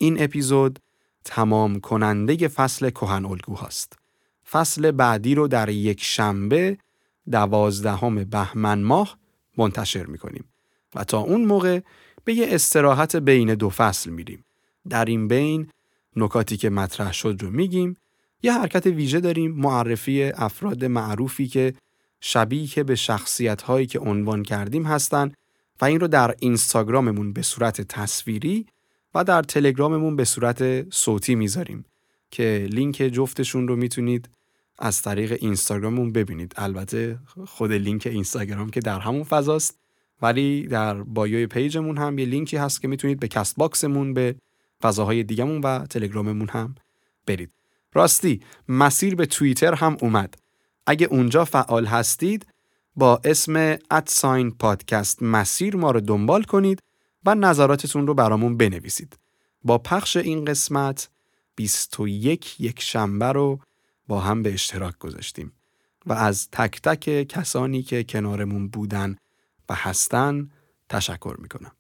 این 0.03 0.23
اپیزود 0.23 0.79
تمام 1.25 1.81
کننده 1.81 2.49
فصل 2.49 2.91
کهن 2.91 3.25
الگو 3.25 3.55
هاست. 3.55 3.99
فصل 4.51 4.91
بعدی 4.91 5.35
رو 5.35 5.49
در 5.49 5.69
یک 5.69 6.05
شنبه 6.05 6.79
دوازدهم 7.31 8.25
بهمن 8.25 8.83
ماه 8.83 9.19
منتشر 9.59 10.07
می‌کنیم 10.07 10.45
و 10.95 11.05
تا 11.05 11.19
اون 11.19 11.45
موقع 11.45 11.81
به 12.25 12.35
یه 12.35 12.47
استراحت 12.51 13.17
بین 13.17 13.55
دو 13.55 13.71
فصل 13.71 14.11
میریم. 14.11 14.45
در 14.89 15.05
این 15.05 15.29
بین 15.29 15.71
نکاتی 16.17 16.57
که 16.57 16.71
مطرح 16.71 17.13
شد 17.13 17.37
رو 17.41 17.51
میگیم 17.51 17.97
یه 18.43 18.53
حرکت 18.53 18.87
ویژه 18.87 19.21
داریم 19.21 19.55
معرفی 19.55 20.23
افراد 20.23 20.85
معروفی 20.85 21.49
که 21.49 21.75
شبیه 22.21 22.85
به 22.87 22.95
شخصیت 22.95 23.63
هایی 23.63 23.87
که 23.87 23.99
عنوان 23.99 24.43
کردیم 24.43 24.83
هستن 24.83 25.33
و 25.81 25.85
این 25.85 26.01
رو 26.01 26.09
در 26.09 26.35
اینستاگراممون 26.39 27.33
به 27.33 27.43
صورت 27.43 27.81
تصویری 27.81 28.67
و 29.15 29.25
در 29.25 29.43
تلگراممون 29.43 30.17
به 30.17 30.25
صورت 30.25 30.91
صوتی 30.95 31.35
می‌ذاریم 31.35 31.85
که 32.31 32.69
لینک 32.71 32.97
جفتشون 32.97 33.69
رو 33.69 33.77
می‌تونید 33.77 34.29
از 34.79 35.03
طریق 35.03 35.37
اینستاگراممون 35.41 36.13
ببینید. 36.13 36.53
البته 36.57 37.19
خود 37.47 37.73
لینک 37.73 38.07
اینستاگرام 38.07 38.71
که 38.71 38.81
در 38.81 38.99
همون 38.99 39.25
فضاست 39.25 39.79
ولی 40.23 40.67
در 40.67 41.03
bio 41.03 41.47
ی 41.47 41.53
page 41.53 41.79
مون 41.79 41.99
هم 41.99 42.19
یه 42.19 42.25
لینکی 42.25 42.57
هست 42.57 42.83
که 42.83 42.89
می‌تونید 42.89 43.21
به 43.21 43.29
Castbox 43.29 43.57
مون 43.57 44.15
به 44.15 44.35
فضاهای 44.83 45.23
دیگمون 45.23 45.61
و 45.61 45.87
تلگراممون 45.87 46.49
هم 46.49 46.75
برید. 47.27 47.51
راستی 47.95 48.41
مسیر 48.69 49.15
به 49.15 49.27
توییتر 49.27 49.75
هم 49.75 49.97
اومد. 50.01 50.35
اگه 50.87 51.07
اونجا 51.07 51.45
فعال 51.45 51.87
هستید 51.87 52.47
با 52.97 53.21
اسم 53.25 53.79
ادساین 53.91 54.51
پادکست 54.51 55.23
مسیر 55.23 55.77
ما 55.77 55.91
رو 55.91 56.01
دنبال 56.01 56.43
کنید 56.43 56.83
و 57.25 57.35
نظراتتون 57.35 58.07
رو 58.07 58.15
برامون 58.15 58.57
بنویسید. 58.57 59.19
با 59.65 59.79
پخش 59.79 60.17
این 60.17 60.45
قسمت 60.45 61.09
21 61.57 62.61
یک 62.61 62.83
شنبه 62.83 63.33
رو 63.33 63.61
با 64.09 64.21
هم 64.21 64.43
به 64.43 64.53
اشتراک 64.53 64.99
گذاشتیم 64.99 65.53
و 66.07 66.13
از 66.13 66.49
تک 66.53 66.83
تک 66.83 67.29
کسانی 67.29 67.83
که 67.83 68.05
کنارمون 68.05 68.69
بودن 68.69 69.17
و 69.69 69.75
هستن 69.75 70.51
تشکر 70.89 71.37
می‌کنم. 71.39 71.73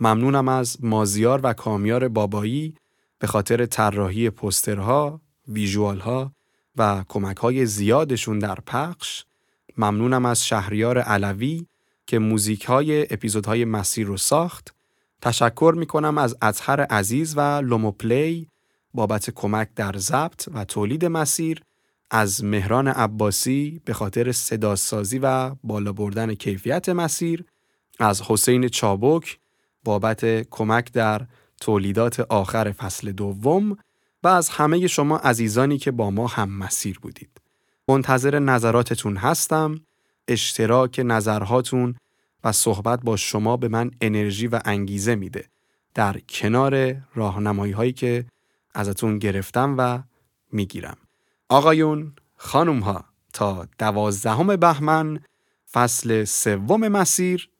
ممنونم 0.00 0.48
از 0.48 0.84
مازیار 0.84 1.40
و 1.42 1.52
کامیار 1.52 2.08
بابایی 2.08 2.74
به 3.18 3.26
خاطر 3.26 3.66
طراحی 3.66 4.30
پوسترها، 4.30 5.20
visual 5.48 6.20
ها 6.20 6.32
و 6.76 7.04
کمک 7.08 7.36
های 7.36 7.66
زیادشون 7.66 8.38
در 8.38 8.54
پخش. 8.54 9.24
ممنونم 9.76 10.26
از 10.26 10.46
شهریار 10.46 10.98
علوی 10.98 11.66
که 12.06 12.18
موزیک 12.18 12.64
های 12.64 13.02
اپیزودهای 13.02 13.64
مسیر 13.64 14.06
رو 14.06 14.16
ساخت 14.16 14.75
تشکر 15.22 15.74
می 15.76 15.86
کنم 15.86 16.18
از 16.18 16.36
اطهر 16.42 16.80
عزیز 16.80 17.34
و 17.36 17.40
لوموپلی 17.40 18.48
بابت 18.94 19.30
کمک 19.30 19.68
در 19.76 19.96
ضبط 19.96 20.48
و 20.54 20.64
تولید 20.64 21.04
مسیر 21.04 21.62
از 22.10 22.44
مهران 22.44 22.88
عباسی 22.88 23.80
به 23.84 23.92
خاطر 23.92 24.32
صداسازی 24.32 25.18
و 25.18 25.54
بالا 25.64 25.92
بردن 25.92 26.34
کیفیت 26.34 26.88
مسیر 26.88 27.44
از 27.98 28.22
حسین 28.22 28.68
چابک 28.68 29.38
بابت 29.84 30.24
کمک 30.50 30.92
در 30.92 31.26
تولیدات 31.60 32.20
آخر 32.20 32.72
فصل 32.72 33.12
دوم 33.12 33.76
و 34.22 34.28
از 34.28 34.48
همه 34.48 34.86
شما 34.86 35.16
عزیزانی 35.16 35.78
که 35.78 35.90
با 35.90 36.10
ما 36.10 36.26
هم 36.26 36.50
مسیر 36.50 36.98
بودید. 36.98 37.40
منتظر 37.88 38.38
نظراتتون 38.38 39.16
هستم. 39.16 39.80
اشتراک 40.28 41.00
نظرهاتون 41.04 41.94
و 42.46 42.52
صحبت 42.52 43.00
با 43.02 43.16
شما 43.16 43.56
به 43.56 43.68
من 43.68 43.90
انرژی 44.00 44.46
و 44.46 44.60
انگیزه 44.64 45.14
میده 45.14 45.48
در 45.94 46.18
کنار 46.18 46.96
راهنمایی 47.14 47.72
هایی 47.72 47.92
که 47.92 48.24
ازتون 48.74 49.18
گرفتم 49.18 49.74
و 49.78 50.02
می‌گیرم. 50.52 50.96
آقایون 51.48 52.12
خانوم 52.36 52.78
ها 52.78 53.04
تا 53.32 53.68
دوازدهم 53.78 54.56
بهمن 54.56 55.20
فصل 55.72 56.24
سوم 56.24 56.88
مسیر 56.88 57.50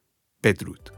بدرود. 0.43 0.96